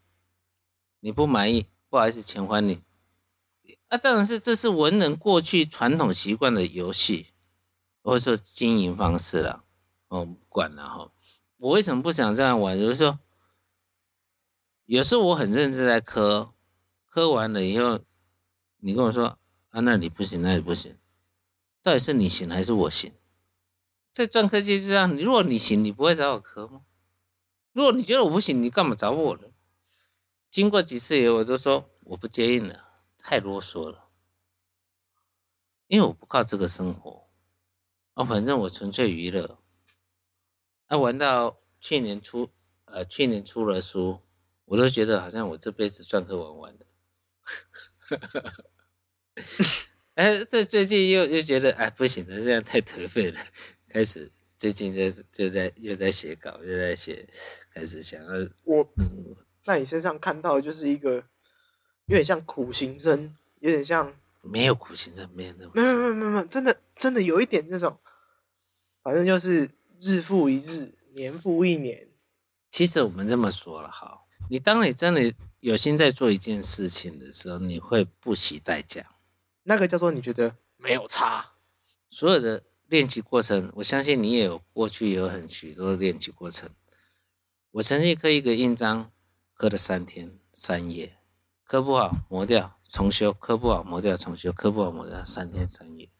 [1.01, 2.83] 你不满意，不好意思，钱还你。
[3.89, 7.29] 啊，当然是这是文人过去传统习惯的游戏，
[8.03, 9.65] 或者说经营方式了。
[10.09, 11.11] 哦，不管了哈。
[11.63, 12.77] 我为什么不想这样玩？
[12.77, 13.21] 就是说，
[14.87, 16.53] 有时候我很认真在磕，
[17.07, 18.01] 磕完了以后，
[18.79, 19.39] 你跟我说
[19.69, 20.99] 啊，那里不行，那里不行，
[21.81, 23.13] 到底是你行还是我行？
[24.11, 26.83] 在篆刻界就这样，如果你行，你不会找我磕吗？
[27.71, 29.45] 如果你觉得我不行，你干嘛找我呢？
[30.51, 32.89] 经过几次以后，我都说我不接应了，
[33.19, 34.09] 太啰嗦了，
[35.87, 37.29] 因为我不靠这个生活，
[38.15, 39.62] 啊，反正我纯粹娱乐。
[40.93, 42.51] 啊，玩到去年出，
[42.85, 44.21] 呃，去年出了书，
[44.67, 46.81] 我都觉得好像我这辈子篆刻玩完了。
[50.17, 53.41] 哎，这最近又又觉得哎不行了，这样太颓废了。
[53.89, 57.27] 开始最近就就在又在写稿，又在写，
[57.73, 61.25] 开始想要我嗯，在你身上看到的就是一个
[62.05, 65.97] 有点像苦行僧，有点像没有苦行僧，没有那没有。
[65.97, 67.99] 没有没有没有，真的真的有一点那种，
[69.03, 69.71] 反正就是
[70.05, 72.09] 日复一日，年复一年。
[72.73, 79.07] 其实我们这么说了哈，你当你真的有心在做一件事情的时候，你会不惜代价。
[79.63, 81.53] 那个叫做你觉得没有差，
[82.11, 86.69] 所有的练习过程，我相信你也有过去有很许多的练习过程。
[87.71, 89.13] 我曾经刻一个印章，
[89.55, 91.17] 刻了三天三夜，
[91.63, 96.11] 刻不好磨掉重修，刻不好磨掉重修，刻不好磨掉三天三夜。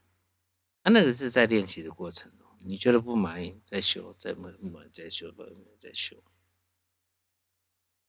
[0.83, 2.42] 啊，那个是在练习的过程哦。
[2.65, 6.23] 你觉得不满意，再修，再不不满意再修，不满再修。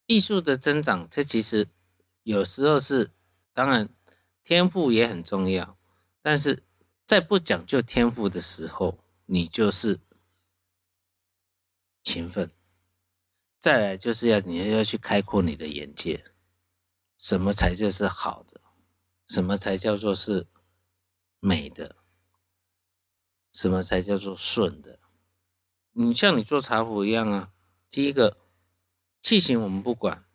[0.05, 1.67] 艺术的增长，这其实
[2.23, 3.11] 有时候是，
[3.53, 3.89] 当然
[4.43, 5.77] 天赋也很重要，
[6.21, 6.63] 但是
[7.05, 9.99] 在不讲究天赋的时候，你就是
[12.03, 12.51] 勤奋。
[13.59, 16.25] 再来就是要你要要去开阔你的眼界，
[17.17, 18.59] 什么才叫是好的，
[19.29, 20.45] 什么才叫做是
[21.39, 22.02] 美的，
[23.53, 24.99] 什么才叫做顺的。
[25.93, 27.51] 你像你做茶壶一样啊，
[27.89, 28.35] 第一个
[29.21, 30.25] 器型我们不管，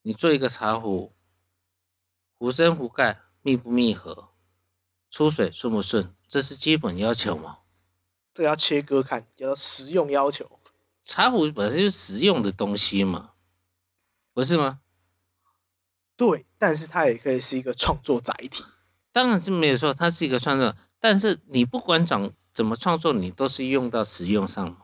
[0.00, 1.12] 你做一个茶壶，
[2.38, 4.30] 壶身壶盖密不密合，
[5.10, 7.58] 出水顺不顺，这是基本要求嘛。
[8.32, 10.58] 这个要切割看，叫做实用要求。
[11.04, 13.32] 茶壶本身就是实用的东西嘛，
[14.32, 14.80] 不是吗？
[16.16, 18.64] 对，但是它也可以是一个创作载体。
[19.10, 24.78] 当然是没有错，它是一个创作，但是你不管怎怎么创作，你都是用到实用上吗。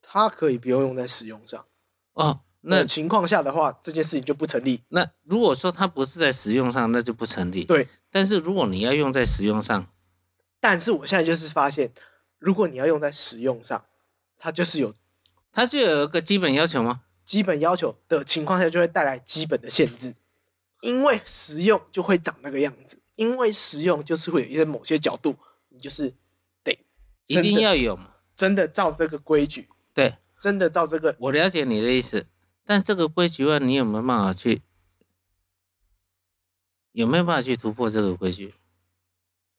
[0.00, 1.64] 它可以不用用在实用上。
[2.12, 4.82] 哦，那那情况下的话，这件事情就不成立。
[4.88, 7.64] 那如果说它不是在实用上，那就不成立。
[7.64, 9.86] 对，但是如果你要用在实用上，
[10.60, 11.92] 但是我现在就是发现，
[12.38, 13.84] 如果你要用在实用上，
[14.38, 14.94] 它就是有
[15.52, 17.02] 它就有一个基本要求吗？
[17.24, 20.14] 基本要求的情况下，就会带来基本的限制。
[20.82, 25.36] 因为实用就会长那个样子，因为实用就是会有一些某些角度，
[25.68, 26.16] 你就是得
[27.26, 28.14] 一定要有嘛。
[28.34, 32.26] 真的照这个规矩，对，真的照这个我了解你的意思，
[32.64, 34.62] 但这个规矩外，你有没有办法去？
[36.92, 38.54] 有没有办法去突破这个规矩？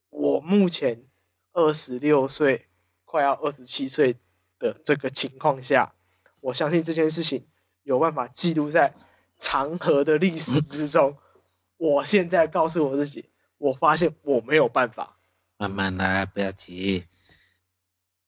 [0.09, 1.05] 我目前
[1.53, 2.67] 二十六岁，
[3.05, 4.17] 快要二十七岁
[4.59, 5.93] 的这个情况下，
[6.41, 7.47] 我相信这件事情
[7.83, 8.93] 有办法记录在
[9.37, 11.17] 长河的历史之中。
[11.77, 15.17] 我现在告诉我自己，我发现我没有办法。
[15.57, 17.05] 慢慢来，不要急，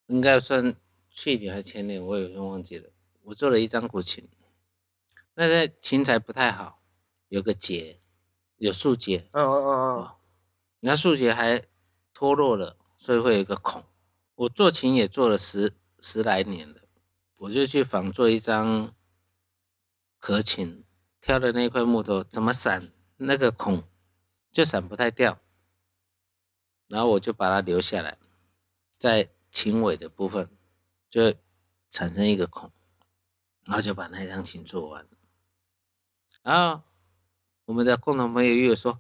[0.08, 0.76] 应该算
[1.10, 2.90] 去年还前年，我有点忘记了。
[3.24, 4.28] 我做了一张古琴，
[5.34, 6.80] 那在琴材不太好，
[7.30, 8.00] 有个结，
[8.58, 10.12] 有树结，嗯嗯嗯嗯，
[10.82, 11.66] 那树结还
[12.14, 13.84] 脱落了，所以会有一个孔。
[14.36, 16.82] 我做琴也做了十十来年了，
[17.38, 18.94] 我就去仿做一张
[20.20, 20.84] 壳琴，
[21.20, 23.84] 挑的那块木头怎么散那个孔
[24.52, 25.40] 就散不太掉，
[26.90, 28.20] 然后我就把它留下来，
[28.96, 30.50] 在琴尾的部分
[31.10, 31.34] 就
[31.90, 32.70] 产生一个孔，
[33.64, 35.08] 然后就把那张琴做完。
[36.44, 36.84] 然后
[37.64, 39.00] 我们的共同朋友又说：“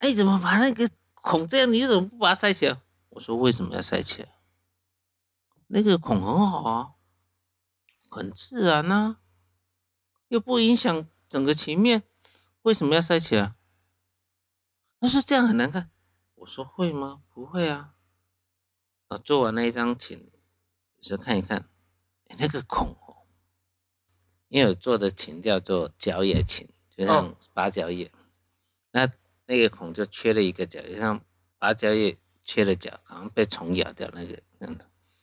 [0.00, 1.70] 哎，怎么把那个孔这样？
[1.70, 2.80] 你怎么不把它塞起来？”
[3.10, 4.28] 我说：“为什么要塞起来？
[5.66, 6.94] 那个孔很好啊，
[8.08, 9.20] 很自然啊，
[10.28, 12.02] 又不影响整个琴面，
[12.62, 13.52] 为什么要塞起来？”
[14.98, 15.90] 他说：“这样很难看。”
[16.36, 17.22] 我说：“会吗？
[17.28, 17.90] 不会啊。”
[19.08, 20.30] 啊，做完那一张琴，
[20.96, 21.68] 有时候看一看，
[22.28, 23.26] 哎，那个孔哦，
[24.48, 28.10] 因为我做的琴叫做角野琴，就像八角叶，
[28.92, 29.10] 那
[29.46, 31.20] 那个孔就缺了一个角，就像
[31.58, 34.40] 八角叶缺了角，好像被虫咬掉那个。
[34.60, 34.78] 嗯，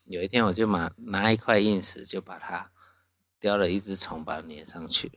[0.05, 2.71] 有一天我就拿拿一块硬石，就把它
[3.39, 5.11] 雕了一只虫，把它粘上去。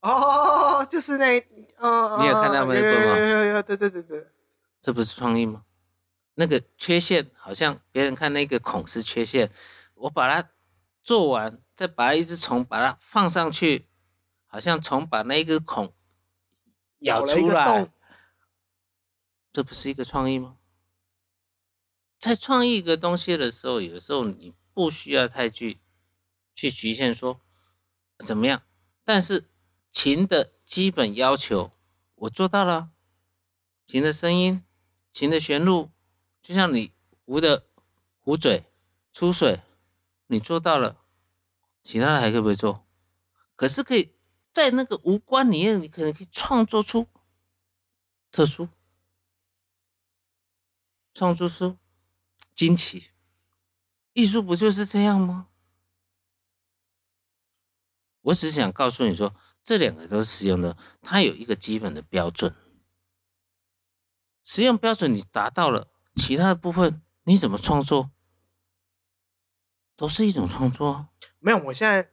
[0.00, 1.38] 哦，就是那，
[1.76, 2.74] 嗯，你有看到吗？
[2.74, 4.26] 有有有有，对对对对，
[4.80, 5.64] 这不是创意吗？
[6.34, 9.52] 那个缺陷好像别人看那个孔是缺陷，
[9.94, 10.50] 我把它
[11.02, 13.88] 做完，再把一只虫把它放上去，
[14.46, 15.94] 好像虫把那个孔
[17.00, 17.92] 咬出来，
[19.52, 20.56] 这不是一个创意吗？
[22.18, 25.80] 在创意一个东西的时候，有时候你不需要太去
[26.54, 27.40] 去局限说
[28.24, 28.62] 怎么样，
[29.04, 29.50] 但是
[29.90, 31.72] 琴的基本要求
[32.14, 32.90] 我做到了，
[33.84, 34.64] 琴的声音，
[35.12, 35.90] 琴的弦路。
[36.42, 36.92] 就像你
[37.24, 37.68] 壶的
[38.18, 38.64] 壶嘴
[39.12, 39.62] 出水，
[40.26, 41.04] 你做到了，
[41.82, 42.84] 其他的还可不可以做？
[43.54, 44.16] 可是可以
[44.52, 47.06] 在那个无关里面，你可能可以创作出
[48.32, 48.68] 特殊，
[51.14, 51.78] 创作出
[52.54, 53.10] 惊奇。
[54.14, 55.48] 艺术不就是这样吗？
[58.22, 62.54] 我只想告诉你说，这两个都是实用的，它有一个基本的标准，
[64.42, 65.91] 实用标准你达到了。
[66.14, 68.10] 其他的部分你怎么创作，
[69.96, 71.08] 都是一种创作。
[71.38, 72.12] 没有，我现在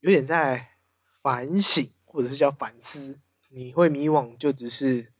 [0.00, 0.78] 有点在
[1.22, 3.20] 反省，或者是叫反思。
[3.48, 5.12] 你会迷惘，就只是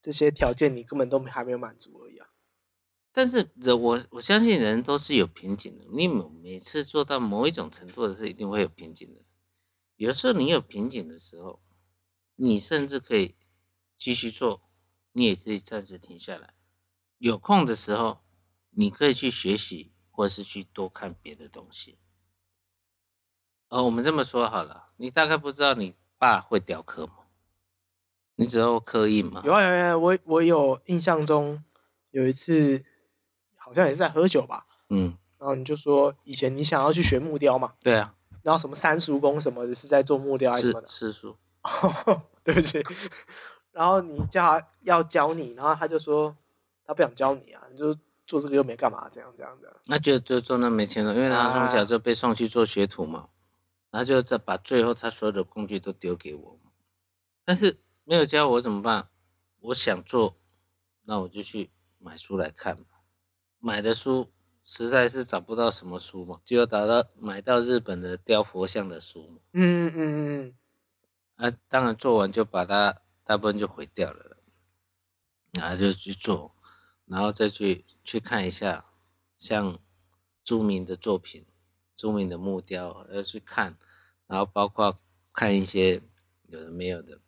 [0.00, 2.28] 这些条件你根本都还没有满足而已啊。
[3.12, 5.84] 但是人，我我相信人都是有瓶颈的。
[5.92, 9.22] 你每每次做到某一种程度的时候，一定会有瓶颈的。
[9.96, 11.60] 有时候你有瓶颈的时候，
[12.36, 13.34] 你甚至可以
[13.98, 14.69] 继续做。
[15.12, 16.54] 你也可以暂时停下来，
[17.18, 18.22] 有空的时候，
[18.70, 21.98] 你可以去学习，或是去多看别的东西。
[23.68, 27.14] 哦，我们这么说好了，你大概不知道你爸会雕刻吗？
[28.36, 29.42] 你只有刻印吗？
[29.44, 31.62] 有啊有啊，我我有印象中
[32.10, 32.84] 有一次，
[33.56, 34.66] 好像也是在喝酒吧。
[34.88, 37.74] 嗯，然后你就说以前你想要去学木雕嘛？
[37.80, 38.16] 对啊。
[38.42, 40.88] 然后什么三叔公什么的，是在做木雕还是什么的？
[40.88, 41.36] 四叔。
[42.42, 42.82] 对不起。
[43.72, 46.36] 然后你叫他要教你，然后他就说
[46.84, 47.96] 他不想教你啊，你就
[48.26, 49.80] 做这个又没干嘛，这样这样的。
[49.86, 53.28] 那就就做那没钱了，因为他从小就被送去做学徒嘛，
[53.90, 56.58] 然后就再把最后他所有的工具都丢给我，
[57.44, 59.08] 但是没有教我怎么办？
[59.60, 60.36] 我想做，
[61.04, 62.86] 那我就去买书来看嘛。
[63.60, 64.32] 买的书
[64.64, 69.38] 实在是找不到什么书嘛，就要找到买到日本的雕佛像的书。
[69.52, 70.54] 嗯嗯嗯嗯。
[71.36, 72.96] 啊，当然做完就把它。
[73.30, 74.38] 大部分就毁掉了，
[75.52, 76.52] 然后就去做，
[77.06, 78.86] 然后再去去看一下，
[79.36, 79.78] 像
[80.42, 81.46] 著名的作品、
[81.94, 83.78] 著名的木雕，要去看，
[84.26, 84.98] 然后包括
[85.32, 86.02] 看一些
[86.48, 87.20] 有的没有的，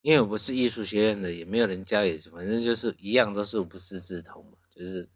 [0.00, 5.06] 因为我不是艺术学院的，也没有人教，也反正就是一样，都是无师自通嘛，就是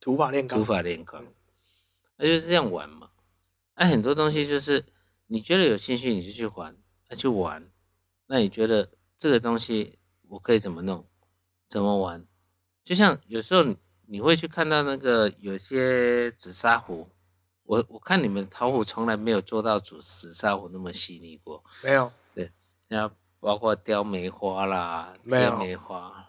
[0.00, 1.24] 土法炼钢，土法炼钢，
[2.16, 3.12] 那就是这样玩嘛。
[3.76, 4.84] 那很多东西就是
[5.28, 6.76] 你觉得有兴趣，你就去玩，
[7.08, 7.70] 那去玩，
[8.26, 8.90] 那你觉得？
[9.22, 10.00] 这个东西
[10.30, 11.06] 我可以怎么弄，
[11.68, 12.26] 怎么玩？
[12.82, 13.76] 就像有时候你
[14.08, 17.08] 你会去看到那个有些紫砂壶，
[17.62, 22.12] 我我看你们陶壶从来没有做到紫紫砂壶那么细腻过，没有。
[22.34, 22.50] 对，
[22.88, 26.28] 然后包括雕梅花啦，雕梅花，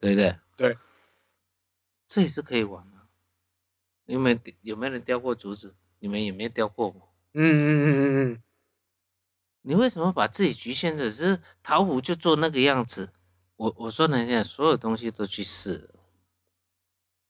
[0.00, 0.34] 对不对？
[0.56, 0.78] 对，
[2.06, 2.96] 这也是可以玩的。
[4.06, 5.76] 有没有有没有人雕过竹子？
[5.98, 6.94] 你们有没有雕过？
[7.34, 8.42] 嗯嗯嗯嗯嗯。
[9.62, 11.10] 你为什么把自己局限着？
[11.10, 13.10] 是陶壶就做那个样子？
[13.56, 15.90] 我我说人家所有东西都去试，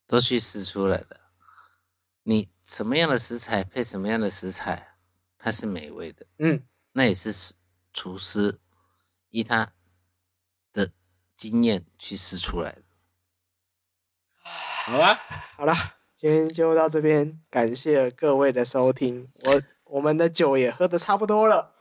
[0.06, 1.20] 都去试出来了。
[2.22, 4.94] 你什么样的食材配什么样的食材，
[5.36, 6.24] 它是美味的。
[6.38, 6.62] 嗯，
[6.92, 7.54] 那也是厨
[7.92, 8.58] 厨师
[9.28, 9.72] 依他
[10.72, 10.90] 的
[11.36, 12.82] 经验去试出来的。
[14.86, 15.20] 好啊，
[15.56, 15.74] 好了，
[16.16, 19.28] 今天就到这边，感谢各位的收听。
[19.42, 21.71] 我我们的酒也喝的差不多了，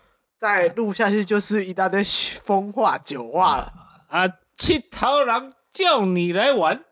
[0.41, 3.71] 再录下去就是一大堆风话酒话了。
[4.07, 4.25] 啊，
[4.57, 6.79] 七头狼叫你来玩。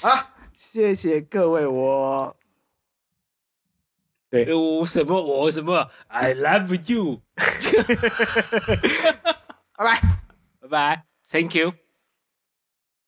[0.00, 2.34] 啊，谢谢各位，我
[4.30, 7.20] 对我什么我什么，I love you，
[9.76, 10.00] 拜拜。
[10.62, 11.74] 拜拜，Thank you。